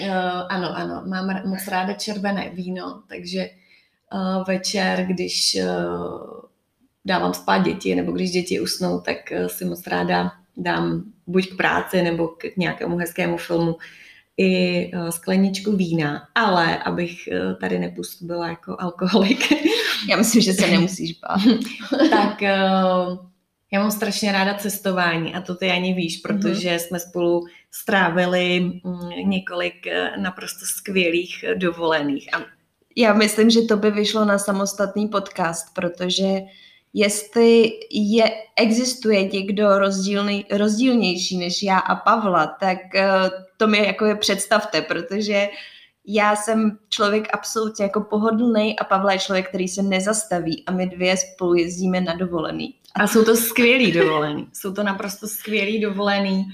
Uh, 0.00 0.08
ano, 0.48 0.76
ano, 0.76 1.02
mám 1.06 1.48
moc 1.48 1.68
ráda 1.68 1.92
červené 1.92 2.50
víno, 2.50 3.02
takže 3.08 3.50
uh, 4.14 4.44
večer, 4.46 5.06
když 5.06 5.56
uh, 5.62 6.40
dávám 7.04 7.34
spát 7.34 7.58
děti, 7.58 7.94
nebo 7.94 8.12
když 8.12 8.30
děti 8.30 8.60
usnou, 8.60 9.00
tak 9.00 9.16
uh, 9.40 9.46
si 9.46 9.64
moc 9.64 9.86
ráda 9.86 10.32
dám 10.58 11.02
buď 11.26 11.48
k 11.48 11.56
práci, 11.56 12.02
nebo 12.02 12.28
k 12.28 12.56
nějakému 12.56 12.96
hezkému 12.96 13.36
filmu 13.36 13.76
i 14.40 14.90
skleničku 15.10 15.76
vína, 15.76 16.28
ale 16.34 16.78
abych 16.78 17.28
tady 17.60 17.78
nepůsobila 17.78 18.48
jako 18.48 18.76
alkoholik, 18.78 19.52
Já 20.08 20.16
myslím, 20.16 20.42
že 20.42 20.52
se 20.52 20.66
nemusíš 20.70 21.18
bát. 21.20 21.40
tak 22.10 22.42
uh, 22.42 23.28
já 23.72 23.80
mám 23.80 23.90
strašně 23.90 24.32
ráda 24.32 24.54
cestování 24.54 25.34
a 25.34 25.40
to 25.40 25.54
ty 25.54 25.70
ani 25.70 25.94
víš, 25.94 26.22
mhm. 26.22 26.22
protože 26.22 26.70
mm-hmm. 26.70 26.86
jsme 26.86 27.00
spolu 27.00 27.46
strávili 27.70 28.60
mm, 28.60 29.30
několik 29.30 29.86
eh, 29.86 30.10
naprosto 30.16 30.66
skvělých 30.66 31.44
dovolených. 31.54 32.34
A... 32.34 32.40
Já 32.96 33.14
myslím, 33.14 33.50
že 33.50 33.62
to 33.62 33.76
by 33.76 33.90
vyšlo 33.90 34.24
na 34.24 34.38
samostatný 34.38 35.08
podcast, 35.08 35.74
protože 35.74 36.40
jestli 36.94 37.72
je, 37.90 38.24
existuje 38.56 39.28
někdo 39.28 39.78
rozdílný, 39.78 40.44
rozdílnější 40.50 41.38
než 41.38 41.62
já 41.62 41.78
a 41.78 41.96
Pavla, 41.96 42.46
tak 42.46 42.78
uh, 42.94 43.28
to 43.56 43.66
mi 43.66 43.86
jako 43.86 44.04
je 44.04 44.16
představte, 44.16 44.82
protože 44.82 45.48
já 46.10 46.36
jsem 46.36 46.78
člověk 46.88 47.28
absolutně 47.32 47.84
jako 47.84 48.00
pohodlný 48.00 48.78
a 48.78 48.84
Pavla 48.84 49.12
je 49.12 49.18
člověk, 49.18 49.48
který 49.48 49.68
se 49.68 49.82
nezastaví 49.82 50.64
a 50.66 50.72
my 50.72 50.86
dvě 50.86 51.16
spolu 51.16 51.54
jezdíme 51.54 52.00
na 52.00 52.14
dovolený. 52.14 52.74
A 52.94 53.06
jsou 53.06 53.24
to 53.24 53.36
skvělý 53.36 53.92
dovolený. 53.92 54.48
Jsou 54.52 54.72
to 54.72 54.82
naprosto 54.82 55.28
skvělý 55.28 55.80
dovolený 55.80 56.44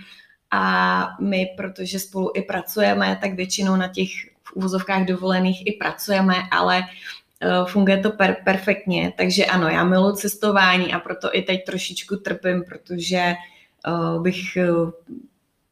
a 0.51 1.09
my, 1.21 1.55
protože 1.57 1.99
spolu 1.99 2.31
i 2.35 2.43
pracujeme, 2.43 3.19
tak 3.21 3.33
většinou 3.33 3.77
na 3.77 3.89
těch 3.89 4.09
v 4.43 4.53
úvozovkách 4.55 5.05
dovolených 5.05 5.67
i 5.67 5.73
pracujeme, 5.73 6.35
ale 6.51 6.83
funguje 7.69 7.99
to 7.99 8.11
per- 8.11 8.37
perfektně. 8.45 9.13
Takže 9.17 9.45
ano, 9.47 9.69
já 9.69 9.85
miluji 9.85 10.17
cestování 10.17 10.93
a 10.93 10.99
proto 10.99 11.29
i 11.33 11.43
teď 11.43 11.65
trošičku 11.65 12.17
trpím, 12.17 12.65
protože 12.69 13.35
uh, 13.89 14.23
bych 14.23 14.59
uh, 14.71 14.91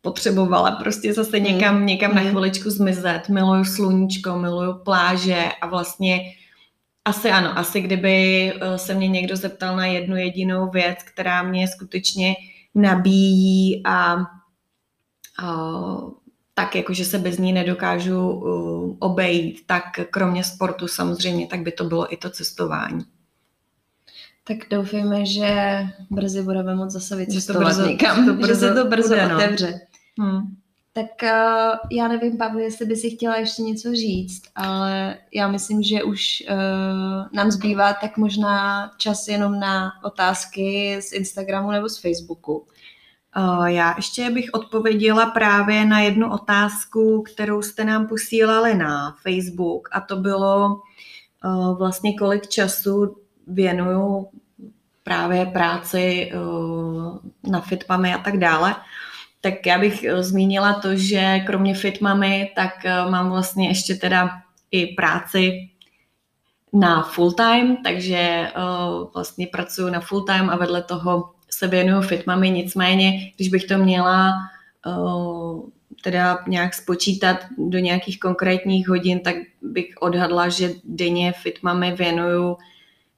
potřebovala 0.02 0.70
prostě 0.70 1.12
zase 1.12 1.36
hmm. 1.36 1.46
někam, 1.46 1.86
někam 1.86 2.14
na 2.14 2.20
hmm. 2.20 2.30
chviličku 2.30 2.70
zmizet. 2.70 3.28
Miluju 3.28 3.64
sluníčko, 3.64 4.38
miluju 4.38 4.74
pláže 4.74 5.48
a 5.60 5.66
vlastně 5.66 6.20
asi 7.04 7.30
ano, 7.30 7.58
asi 7.58 7.80
kdyby 7.80 8.48
eh, 8.52 8.78
se 8.78 8.94
mě 8.94 9.08
někdo 9.08 9.36
zeptal 9.36 9.76
na 9.76 9.86
jednu 9.86 10.16
jedinou 10.16 10.70
věc, 10.70 10.98
která 11.02 11.42
mě 11.42 11.68
skutečně 11.68 12.34
nabíjí 12.74 13.82
a, 13.84 14.16
a 15.42 15.86
tak 16.54 16.74
jako, 16.74 16.94
že 16.94 17.04
se 17.04 17.18
bez 17.18 17.38
ní 17.38 17.52
nedokážu 17.52 18.30
uh, 18.30 18.96
obejít, 18.98 19.66
tak 19.66 19.84
kromě 20.10 20.44
sportu 20.44 20.88
samozřejmě, 20.88 21.46
tak 21.46 21.60
by 21.60 21.72
to 21.72 21.84
bylo 21.84 22.12
i 22.12 22.16
to 22.16 22.30
cestování. 22.30 23.04
Tak 24.44 24.56
doufejme, 24.70 25.26
že 25.26 25.82
brzy 26.10 26.42
budeme 26.42 26.74
moct 26.74 26.90
zase 26.90 27.16
vycestovat 27.16 27.86
někam, 27.86 28.26
to 28.26 28.34
brzo, 28.34 28.46
že 28.46 28.54
se 28.54 28.74
to 28.74 28.84
brzo 28.84 29.08
bude, 29.08 29.28
no. 29.28 29.36
otevře. 29.36 29.80
Hmm. 30.18 30.40
Tak 30.94 31.06
uh, 31.22 31.78
já 31.90 32.08
nevím, 32.08 32.38
Pavle, 32.38 32.62
jestli 32.62 32.86
by 32.86 32.96
si 32.96 33.10
chtěla 33.10 33.36
ještě 33.36 33.62
něco 33.62 33.94
říct, 33.94 34.42
ale 34.54 35.18
já 35.32 35.48
myslím, 35.48 35.82
že 35.82 36.02
už 36.02 36.42
uh, 36.50 37.26
nám 37.32 37.50
zbývá 37.50 37.92
tak 37.92 38.16
možná 38.16 38.90
čas 38.98 39.28
jenom 39.28 39.60
na 39.60 39.92
otázky 40.04 40.98
z 41.02 41.12
Instagramu 41.12 41.70
nebo 41.70 41.88
z 41.88 41.98
Facebooku. 41.98 42.66
Uh, 43.36 43.64
já 43.64 43.94
ještě 43.96 44.30
bych 44.30 44.50
odpověděla 44.52 45.26
právě 45.26 45.84
na 45.84 46.00
jednu 46.00 46.32
otázku, 46.32 47.22
kterou 47.22 47.62
jste 47.62 47.84
nám 47.84 48.06
posílali 48.08 48.74
na 48.74 49.16
Facebook 49.22 49.88
a 49.92 50.00
to 50.00 50.16
bylo 50.16 50.80
uh, 51.44 51.78
vlastně 51.78 52.18
kolik 52.18 52.46
času 52.48 53.16
věnuju 53.46 54.28
právě 55.04 55.46
práci 55.46 56.32
uh, 56.34 57.18
na 57.50 57.60
fitmami 57.60 58.14
a 58.14 58.18
tak 58.18 58.36
dále. 58.36 58.76
Tak 59.40 59.66
já 59.66 59.78
bych 59.78 60.04
eh, 60.04 60.22
zmínila 60.22 60.72
to, 60.72 60.96
že 60.96 61.40
kromě 61.46 61.74
fitmamy, 61.74 62.52
tak 62.56 62.84
eh, 62.84 63.10
mám 63.10 63.30
vlastně 63.30 63.68
ještě 63.68 63.94
teda 63.94 64.30
i 64.70 64.86
práci 64.86 65.68
na 66.72 67.02
full 67.02 67.32
time, 67.32 67.76
takže 67.84 68.48
vlastně 69.14 69.46
pracuji 69.46 69.90
na 69.90 70.00
full 70.00 70.24
time 70.24 70.50
a 70.50 70.56
vedle 70.56 70.82
toho 70.82 71.31
se 71.52 71.68
věnuju 71.68 72.02
fitmami, 72.02 72.50
nicméně, 72.50 73.32
když 73.36 73.48
bych 73.48 73.64
to 73.64 73.78
měla 73.78 74.32
uh, 74.86 75.68
teda 76.02 76.38
nějak 76.48 76.74
spočítat 76.74 77.36
do 77.58 77.78
nějakých 77.78 78.20
konkrétních 78.20 78.88
hodin, 78.88 79.20
tak 79.20 79.36
bych 79.62 79.86
odhadla, 80.00 80.48
že 80.48 80.70
denně 80.84 81.32
fitmami 81.32 81.92
věnuju 81.92 82.56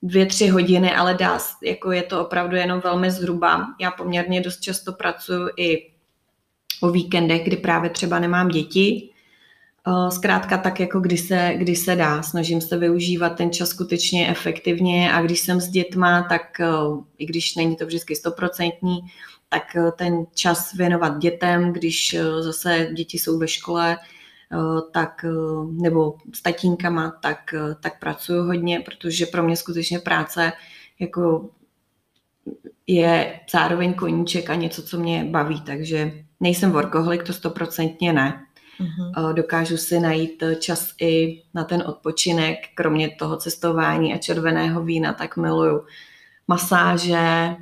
dvě, 0.03 0.27
tři 0.27 0.49
hodiny, 0.49 0.95
ale 0.95 1.15
dá, 1.15 1.39
jako 1.63 1.93
je 1.93 2.03
to 2.03 2.21
opravdu 2.21 2.57
jenom 2.57 2.81
velmi 2.81 3.11
zhruba. 3.11 3.67
Já 3.81 3.91
poměrně 3.91 4.41
dost 4.41 4.61
často 4.61 4.93
pracuji 4.93 5.49
i 5.57 5.91
o 6.81 6.91
víkendech, 6.91 7.45
kdy 7.45 7.57
právě 7.57 7.91
třeba 7.91 8.19
nemám 8.19 8.49
děti. 8.49 9.11
Eh, 9.89 10.11
zkrátka 10.11 10.59
tak, 10.59 10.81
jako 10.81 11.01
kdy 11.01 11.17
se, 11.17 11.55
kdy 11.57 11.77
se 11.77 11.97
dá. 11.97 12.23
Snažím 12.23 12.61
se 12.61 12.79
využívat 12.79 13.29
ten 13.29 13.53
čas 13.53 13.69
skutečně 13.69 14.29
efektivně 14.29 15.13
a 15.13 15.23
když 15.23 15.41
jsem 15.41 15.61
s 15.61 15.69
dětma, 15.69 16.23
tak 16.29 16.61
eh, 16.61 16.67
i 17.19 17.27
když 17.27 17.57
není 17.57 17.77
to 17.77 17.87
vždycky 17.87 18.17
stoprocentní, 18.17 19.01
tak 19.49 19.77
eh, 19.77 19.93
ten 19.99 20.27
čas 20.35 20.73
věnovat 20.73 21.19
dětem, 21.19 21.73
když 21.73 22.17
zase 22.41 22.89
děti 22.95 23.19
jsou 23.19 23.39
ve 23.39 23.49
škole, 23.49 23.97
tak, 24.93 25.25
nebo 25.71 26.17
s 26.35 26.43
tatínkama, 26.43 27.19
tak, 27.23 27.55
tak 27.81 28.01
pracuju 28.01 28.43
hodně, 28.43 28.81
protože 28.81 29.27
pro 29.27 29.43
mě 29.43 29.57
skutečně 29.57 29.99
práce 29.99 30.53
jako 30.99 31.51
je 32.87 33.41
zároveň 33.51 33.95
koníček 33.95 34.51
a 34.51 34.55
něco, 34.55 34.83
co 34.83 34.99
mě 34.99 35.25
baví, 35.25 35.61
takže 35.61 36.13
nejsem 36.41 36.73
workoholik, 36.73 37.23
to 37.23 37.33
stoprocentně 37.33 38.13
ne. 38.13 38.44
Uh-huh. 38.81 39.35
Dokážu 39.35 39.77
si 39.77 40.01
najít 40.01 40.43
čas 40.59 40.95
i 41.01 41.43
na 41.55 41.65
ten 41.65 41.83
odpočinek, 41.87 42.59
kromě 42.75 43.11
toho 43.11 43.37
cestování 43.37 44.15
a 44.15 44.19
červeného 44.19 44.83
vína, 44.83 45.13
tak 45.13 45.37
miluju 45.37 45.85
masáže, 46.49 47.57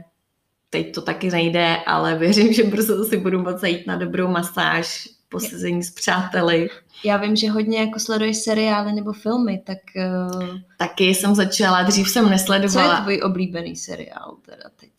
teď 0.71 0.95
to 0.95 1.03
taky 1.03 1.31
nejde, 1.31 1.77
ale 1.87 2.15
věřím, 2.19 2.53
že 2.53 2.65
brzo 2.65 3.05
si 3.05 3.17
budu 3.17 3.43
moct 3.43 3.61
zajít 3.61 3.87
na 3.87 3.97
dobrou 3.97 4.29
masáž, 4.29 5.09
posezení 5.29 5.83
s 5.83 5.91
přáteli. 5.91 6.69
Já 7.05 7.17
vím, 7.17 7.37
že 7.37 7.51
hodně 7.51 7.79
jako 7.79 8.01
sleduješ 8.01 8.37
seriály 8.37 8.93
nebo 8.93 9.13
filmy, 9.13 9.63
tak... 9.67 9.79
Uh... 9.97 10.59
Taky 10.79 11.05
jsem 11.05 11.35
začala, 11.35 11.83
dřív 11.83 12.09
jsem 12.09 12.31
nesledovala. 12.31 12.89
Co 12.89 12.95
je 12.95 13.03
tvůj 13.03 13.21
oblíbený 13.25 13.77
seriál 13.77 14.37
teda 14.47 14.65
teď? 14.77 14.91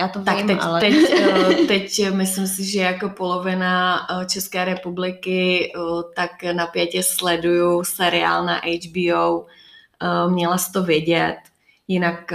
Já 0.00 0.08
to 0.08 0.22
tak 0.22 0.36
vím, 0.36 0.46
teď, 0.46 0.58
ale... 0.60 0.80
teď, 0.80 0.94
eh, 1.12 1.54
teď 1.54 2.10
myslím 2.10 2.46
si, 2.46 2.64
že 2.64 2.80
jako 2.80 3.08
polovina 3.08 4.06
eh, 4.10 4.26
České 4.26 4.64
republiky 4.64 5.72
eh, 5.76 5.80
tak 6.16 6.30
napětě 6.52 7.02
sleduju 7.02 7.84
seriál 7.84 8.44
na 8.44 8.60
HBO. 8.88 9.46
Měla 10.28 10.58
jsi 10.58 10.72
to 10.72 10.82
vědět. 10.82 11.36
Jinak 11.88 12.32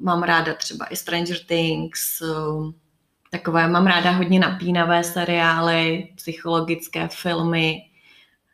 mám 0.00 0.22
ráda 0.22 0.54
třeba 0.54 0.86
i 0.86 0.96
Stranger 0.96 1.38
Things, 1.46 2.22
takové, 3.30 3.68
mám 3.68 3.86
ráda 3.86 4.10
hodně 4.10 4.40
napínavé 4.40 5.04
seriály, 5.04 6.08
psychologické 6.16 7.08
filmy, 7.08 7.82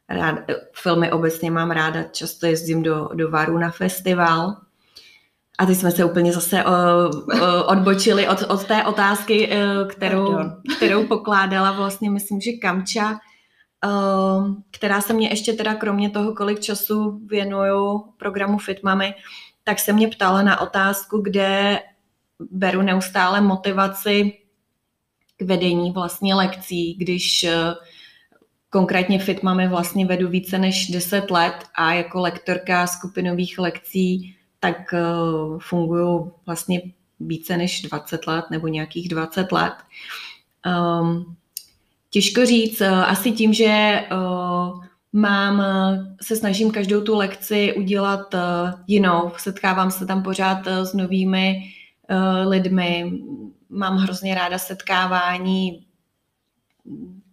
rád, 0.08 0.38
filmy 0.72 1.12
obecně 1.12 1.50
mám 1.50 1.70
ráda, 1.70 2.02
často 2.02 2.46
jezdím 2.46 2.82
do, 2.82 3.08
do 3.14 3.30
Varu 3.30 3.58
na 3.58 3.70
festival. 3.70 4.56
A 5.62 5.66
teď 5.66 5.78
jsme 5.78 5.90
se 5.90 6.04
úplně 6.04 6.32
zase 6.32 6.64
uh, 6.64 6.72
uh, 7.26 7.40
odbočili 7.66 8.28
od, 8.28 8.42
od 8.42 8.64
té 8.64 8.84
otázky, 8.84 9.48
uh, 9.48 9.88
kterou, 9.88 10.38
kterou 10.76 11.06
pokládala 11.06 11.72
vlastně, 11.72 12.10
myslím, 12.10 12.40
že 12.40 12.52
Kamča, 12.52 13.18
která 14.70 15.00
se 15.00 15.12
mě 15.12 15.28
ještě 15.28 15.52
teda 15.52 15.74
kromě 15.74 16.10
toho, 16.10 16.34
kolik 16.34 16.60
času 16.60 17.20
věnuju 17.26 18.04
programu 18.16 18.58
Fitmami, 18.58 19.14
tak 19.64 19.78
se 19.78 19.92
mě 19.92 20.08
ptala 20.08 20.42
na 20.42 20.60
otázku, 20.60 21.18
kde 21.18 21.80
beru 22.50 22.82
neustále 22.82 23.40
motivaci 23.40 24.32
k 25.36 25.42
vedení 25.42 25.90
vlastně 25.90 26.34
lekcí, 26.34 26.94
když 26.94 27.46
konkrétně 28.70 29.18
Fitmami 29.18 29.68
vlastně 29.68 30.06
vedu 30.06 30.28
více 30.28 30.58
než 30.58 30.90
10 30.90 31.30
let 31.30 31.54
a 31.74 31.92
jako 31.92 32.20
lektorka 32.20 32.86
skupinových 32.86 33.58
lekcí 33.58 34.36
tak 34.62 34.94
uh, 34.94 35.58
fungují 35.58 36.30
vlastně 36.46 36.82
více 37.20 37.56
než 37.56 37.82
20 37.82 38.26
let 38.26 38.44
nebo 38.50 38.68
nějakých 38.68 39.08
20 39.08 39.52
let. 39.52 39.72
Um, 40.66 41.36
těžko 42.10 42.46
říct, 42.46 42.80
uh, 42.80 42.88
asi 42.88 43.32
tím, 43.32 43.54
že 43.54 44.04
uh, 44.12 44.84
mám, 45.12 45.62
se 46.20 46.36
snažím 46.36 46.70
každou 46.70 47.00
tu 47.00 47.16
lekci 47.16 47.74
udělat 47.74 48.34
jinou. 48.86 49.32
Setkávám 49.36 49.90
se 49.90 50.06
tam 50.06 50.22
pořád 50.22 50.66
s 50.66 50.94
novými 50.94 51.62
lidmi. 52.46 53.12
Mám 53.68 53.96
hrozně 53.96 54.34
ráda 54.34 54.58
setkávání 54.58 55.86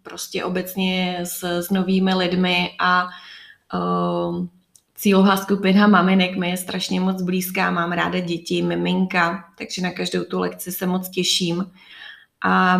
prostě 0.01 0.43
obecně 0.43 1.19
s, 1.23 1.43
s 1.43 1.69
novými 1.69 2.13
lidmi 2.13 2.71
a 2.80 3.07
uh, 3.73 4.45
cílová 5.00 5.38
skupina 5.38 5.88
maminek 5.88 6.38
mi 6.38 6.50
je 6.50 6.58
strašně 6.58 7.00
moc 7.00 7.22
blízká, 7.22 7.72
mám 7.72 7.91
ráda 7.91 8.20
děti, 8.20 8.62
miminka, 8.62 9.45
takže 9.58 9.82
na 9.82 9.91
každou 9.91 10.24
tu 10.24 10.39
lekci 10.39 10.72
se 10.72 10.86
moc 10.86 11.10
těším. 11.10 11.72
A 12.45 12.80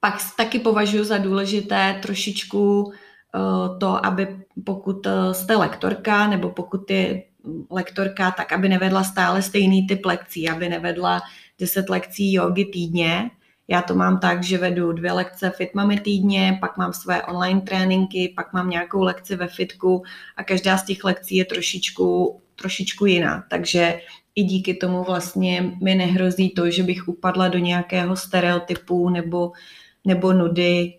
pak 0.00 0.14
taky 0.36 0.58
považuji 0.58 1.04
za 1.04 1.18
důležité 1.18 1.98
trošičku 2.02 2.92
eh, 2.92 3.78
to, 3.78 4.06
aby 4.06 4.36
pokud 4.64 5.06
eh, 5.06 5.34
jste 5.34 5.56
lektorka 5.56 6.26
nebo 6.26 6.50
pokud 6.50 6.90
je 6.90 7.22
lektorka, 7.70 8.30
tak 8.30 8.52
aby 8.52 8.68
nevedla 8.68 9.04
stále 9.04 9.42
stejný 9.42 9.86
typ 9.86 10.04
lekcí, 10.04 10.48
aby 10.48 10.68
nevedla 10.68 11.20
10 11.58 11.88
lekcí 11.88 12.32
jogy 12.32 12.64
týdně, 12.64 13.30
já 13.68 13.82
to 13.82 13.94
mám 13.94 14.20
tak, 14.20 14.42
že 14.42 14.58
vedu 14.58 14.92
dvě 14.92 15.12
lekce 15.12 15.50
Fitmami 15.50 16.00
týdně, 16.00 16.58
pak 16.60 16.76
mám 16.76 16.92
své 16.92 17.22
online 17.22 17.60
tréninky, 17.60 18.32
pak 18.36 18.52
mám 18.52 18.70
nějakou 18.70 19.02
lekci 19.02 19.36
ve 19.36 19.48
fitku 19.48 20.02
a 20.36 20.44
každá 20.44 20.78
z 20.78 20.84
těch 20.84 21.04
lekcí 21.04 21.36
je 21.36 21.44
trošičku, 21.44 22.40
trošičku 22.56 23.06
jiná. 23.06 23.44
Takže 23.50 24.00
i 24.34 24.42
díky 24.42 24.74
tomu 24.74 25.04
vlastně 25.04 25.72
mi 25.82 25.94
nehrozí 25.94 26.50
to, 26.50 26.70
že 26.70 26.82
bych 26.82 27.08
upadla 27.08 27.48
do 27.48 27.58
nějakého 27.58 28.16
stereotypu 28.16 29.08
nebo, 29.08 29.52
nebo 30.04 30.32
nudy 30.32 30.98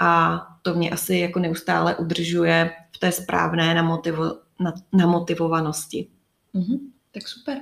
a 0.00 0.40
to 0.62 0.74
mě 0.74 0.90
asi 0.90 1.16
jako 1.16 1.38
neustále 1.38 1.96
udržuje 1.96 2.70
v 2.92 2.98
té 2.98 3.12
správné 3.12 3.74
namotivo, 3.74 4.24
na, 4.60 4.74
namotivovanosti. 4.92 6.08
Mm-hmm, 6.54 6.78
tak 7.14 7.28
super. 7.28 7.58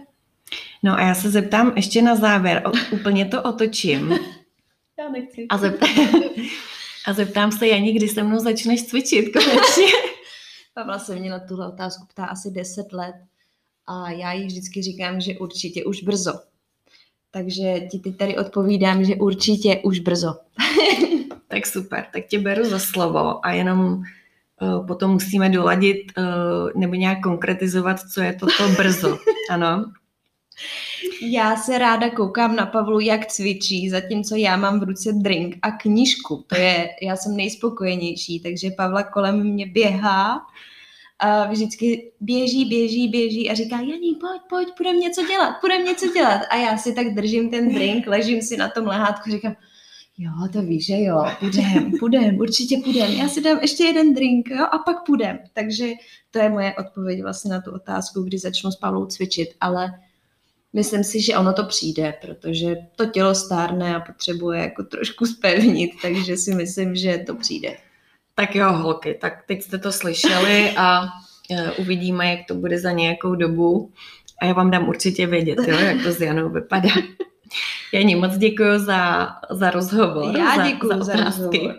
No 0.83 0.95
a 0.95 1.01
já 1.01 1.15
se 1.15 1.31
zeptám 1.31 1.73
ještě 1.77 2.03
na 2.03 2.17
závěr, 2.17 2.63
o, 2.67 2.95
úplně 2.95 3.25
to 3.25 3.43
otočím. 3.43 4.19
Já 4.99 5.09
nechci. 5.09 5.47
A 5.49 5.59
zeptám, 5.59 5.89
a 7.07 7.13
zeptám 7.13 7.53
se, 7.53 7.69
Janí, 7.69 7.93
kdy 7.93 8.09
se 8.09 8.23
mnou 8.23 8.39
začneš 8.39 8.87
cvičit 8.87 9.33
konečně? 9.33 9.93
Pavla 10.75 10.99
se 10.99 11.17
mě 11.17 11.31
na 11.31 11.39
tuhle 11.39 11.69
otázku 11.69 12.07
ptá 12.07 12.25
asi 12.25 12.51
10 12.51 12.93
let 12.93 13.15
a 13.87 14.11
já 14.11 14.33
jí 14.33 14.47
vždycky 14.47 14.83
říkám, 14.83 15.21
že 15.21 15.39
určitě 15.39 15.85
už 15.85 16.03
brzo. 16.03 16.41
Takže 17.31 17.81
ti 17.91 17.99
teď 17.99 18.17
tady 18.17 18.37
odpovídám, 18.37 19.05
že 19.05 19.15
určitě 19.15 19.81
už 19.85 19.99
brzo. 19.99 20.35
tak 21.49 21.67
super, 21.67 22.07
tak 22.13 22.27
tě 22.27 22.39
beru 22.39 22.65
za 22.65 22.79
slovo 22.79 23.47
a 23.47 23.53
jenom 23.53 24.03
uh, 24.61 24.87
potom 24.87 25.11
musíme 25.11 25.49
doladit 25.51 26.13
uh, 26.19 26.81
nebo 26.81 26.95
nějak 26.95 27.21
konkretizovat, 27.21 28.01
co 28.01 28.21
je 28.21 28.33
toto 28.33 28.69
brzo. 28.77 29.19
Ano. 29.51 29.93
Já 31.23 31.57
se 31.57 31.79
ráda 31.79 32.11
koukám 32.11 32.57
na 32.57 32.67
Pavlu, 32.67 33.01
jak 33.01 33.27
cvičí, 33.27 33.91
zatímco 33.91 34.37
já 34.37 34.57
mám 34.57 34.81
v 34.81 34.83
ruce 34.83 35.13
drink 35.13 35.57
a 35.63 35.71
knížku. 35.71 36.45
To 36.47 36.57
je, 36.57 36.89
já 37.03 37.17
jsem 37.17 37.37
nejspokojenější, 37.37 38.41
takže 38.41 38.71
Pavla 38.71 39.03
kolem 39.03 39.45
mě 39.45 39.67
běhá 39.67 40.41
a 41.19 41.47
vždycky 41.47 42.13
běží, 42.21 42.65
běží, 42.65 43.09
běží 43.09 43.51
a 43.51 43.55
říká, 43.55 43.77
Janí, 43.77 44.15
pojď, 44.15 44.43
pojď, 44.49 44.69
půjdeme 44.77 44.99
něco 44.99 45.27
dělat, 45.27 45.55
půjdeme 45.61 45.85
něco 45.85 46.13
dělat. 46.13 46.41
A 46.51 46.57
já 46.57 46.77
si 46.79 46.95
tak 46.95 47.15
držím 47.15 47.51
ten 47.51 47.75
drink, 47.75 48.07
ležím 48.07 48.43
si 48.43 48.57
na 48.57 48.69
tom 48.69 48.87
lehátku, 48.87 49.31
říkám, 49.31 49.57
jo, 50.19 50.31
to 50.53 50.63
víš, 50.63 50.87
že 50.87 51.01
jo, 51.01 51.25
půjdem, 51.41 51.93
půjdem, 51.99 52.39
určitě 52.39 52.79
půjdem. 52.85 53.11
Já 53.11 53.29
si 53.29 53.41
dám 53.41 53.59
ještě 53.63 53.85
jeden 53.85 54.15
drink, 54.15 54.51
jo, 54.51 54.65
a 54.73 54.79
pak 54.79 55.07
půjdem. 55.07 55.39
Takže 55.53 55.93
to 56.31 56.39
je 56.39 56.49
moje 56.49 56.75
odpověď 56.75 57.23
vlastně 57.23 57.51
na 57.51 57.61
tu 57.61 57.71
otázku, 57.71 58.23
kdy 58.23 58.39
začnu 58.39 58.71
s 58.71 58.77
Pavlou 58.77 59.07
cvičit, 59.07 59.49
ale 59.61 60.01
myslím 60.77 61.05
si, 61.05 61.23
že 61.23 61.37
ono 61.37 61.53
to 61.53 61.65
přijde, 61.65 62.15
protože 62.21 62.77
to 62.97 63.07
tělo 63.07 63.35
stárne 63.35 63.97
a 63.97 64.01
potřebuje 64.01 64.61
jako 64.61 64.83
trošku 64.83 65.27
spevnit, 65.27 65.91
takže 66.03 66.37
si 66.37 66.55
myslím, 66.55 66.97
že 66.97 67.19
to 67.27 67.35
přijde. 67.35 67.77
Tak 68.35 68.55
jo, 68.55 68.73
holky, 68.73 69.19
tak 69.21 69.33
teď 69.47 69.63
jste 69.63 69.79
to 69.79 69.93
slyšeli 69.93 70.71
a 70.77 71.05
e, 71.51 71.73
uvidíme, 71.73 72.31
jak 72.31 72.41
to 72.49 72.55
bude 72.55 72.81
za 72.81 72.93
nějakou 72.93 73.35
dobu. 73.35 73.93
A 74.41 74.47
já 74.47 74.53
vám 74.53 74.71
dám 74.71 74.89
určitě 74.89 75.27
vědět, 75.27 75.59
jo, 75.67 75.79
jak 75.79 76.03
to 76.03 76.13
s 76.13 76.21
Janou 76.21 76.49
vypadá. 76.49 76.89
Janí, 77.93 78.15
moc 78.15 78.37
děkuji 78.37 78.79
za, 78.79 79.29
za 79.51 79.71
rozhovor. 79.71 80.37
Já 80.39 80.69
děkuji 80.69 80.89
za, 80.89 80.99
za, 80.99 81.05
za 81.05 81.25
rozhovor. 81.25 81.75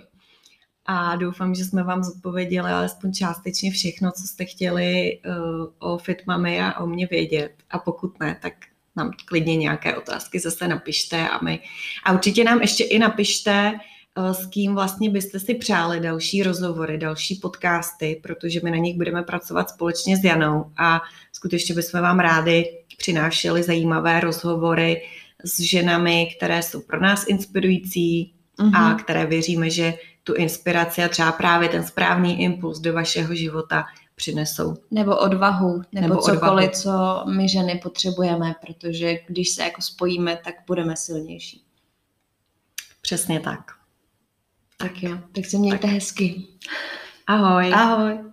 A 0.86 1.16
doufám, 1.16 1.56
že 1.56 1.66
jsme 1.66 1.84
vám 1.84 2.04
zodpověděli 2.04 2.72
alespoň 2.72 3.14
částečně 3.14 3.72
všechno, 3.72 4.12
co 4.12 4.28
jste 4.28 4.46
chtěli 4.46 5.20
uh, 5.26 5.92
o 5.92 5.98
Fitmami 5.98 6.62
a 6.62 6.80
o 6.80 6.88
mě 6.88 7.08
vědět. 7.08 7.52
A 7.70 7.80
pokud 7.80 8.20
ne, 8.20 8.40
tak 8.42 8.54
nám 8.98 9.12
klidně 9.26 9.56
nějaké 9.56 9.96
otázky 9.96 10.40
zase 10.40 10.68
napište 10.68 11.30
a 11.30 11.44
my. 11.44 11.60
A 12.06 12.14
určitě 12.14 12.44
nám 12.44 12.62
ještě 12.62 12.84
i 12.84 13.00
napište, 13.00 13.74
eh, 14.18 14.34
s 14.34 14.46
kým 14.46 14.76
vlastně 14.76 15.10
byste 15.10 15.40
si 15.40 15.56
přáli 15.56 16.00
další 16.00 16.44
rozhovory, 16.44 16.98
další 16.98 17.36
podcasty, 17.36 18.20
protože 18.24 18.60
my 18.64 18.72
na 18.72 18.78
nich 18.78 18.98
budeme 18.98 19.24
pracovat 19.24 19.70
společně 19.70 20.18
s 20.18 20.24
Janou 20.24 20.72
a 20.78 21.02
skutečně 21.34 21.76
bychom 21.76 22.02
vám 22.02 22.20
rádi 22.20 22.66
přinášeli 22.98 23.64
zajímavé 23.64 24.20
rozhovory 24.20 25.02
s 25.44 25.60
ženami, 25.60 26.30
které 26.38 26.64
jsou 26.64 26.82
pro 26.82 27.02
nás 27.02 27.28
inspirující 27.28 28.34
mm-hmm. 28.60 28.72
a 28.76 28.90
mhm. 28.90 28.98
které 28.98 29.26
věříme, 29.26 29.70
že 29.70 29.94
tu 30.24 30.34
inspiraci 30.34 31.04
a 31.04 31.10
třeba 31.10 31.32
právě 31.32 31.70
ten 31.70 31.84
správný 31.84 32.44
impuls 32.44 32.80
do 32.80 32.94
vašeho 32.94 33.36
života 33.36 33.86
přinesou. 34.18 34.76
Nebo 34.92 35.18
odvahu, 35.18 35.82
nebo, 35.92 36.08
nebo 36.08 36.22
cokoliv, 36.22 36.70
odvahu. 36.70 37.24
co 37.24 37.26
my 37.32 37.50
ženy 37.50 37.80
potřebujeme, 37.84 38.56
protože 38.62 39.16
když 39.28 39.50
se 39.50 39.64
jako 39.64 39.82
spojíme, 39.82 40.40
tak 40.44 40.56
budeme 40.68 40.98
silnější. 40.98 41.64
Přesně 43.02 43.40
tak. 43.40 43.72
Tak 44.78 45.04
jo, 45.04 45.18
tak 45.36 45.46
se 45.46 45.58
mějte 45.58 45.78
tak. 45.78 45.92
hezky. 45.92 46.48
Ahoj. 47.28 47.74
Ahoj. 47.74 48.27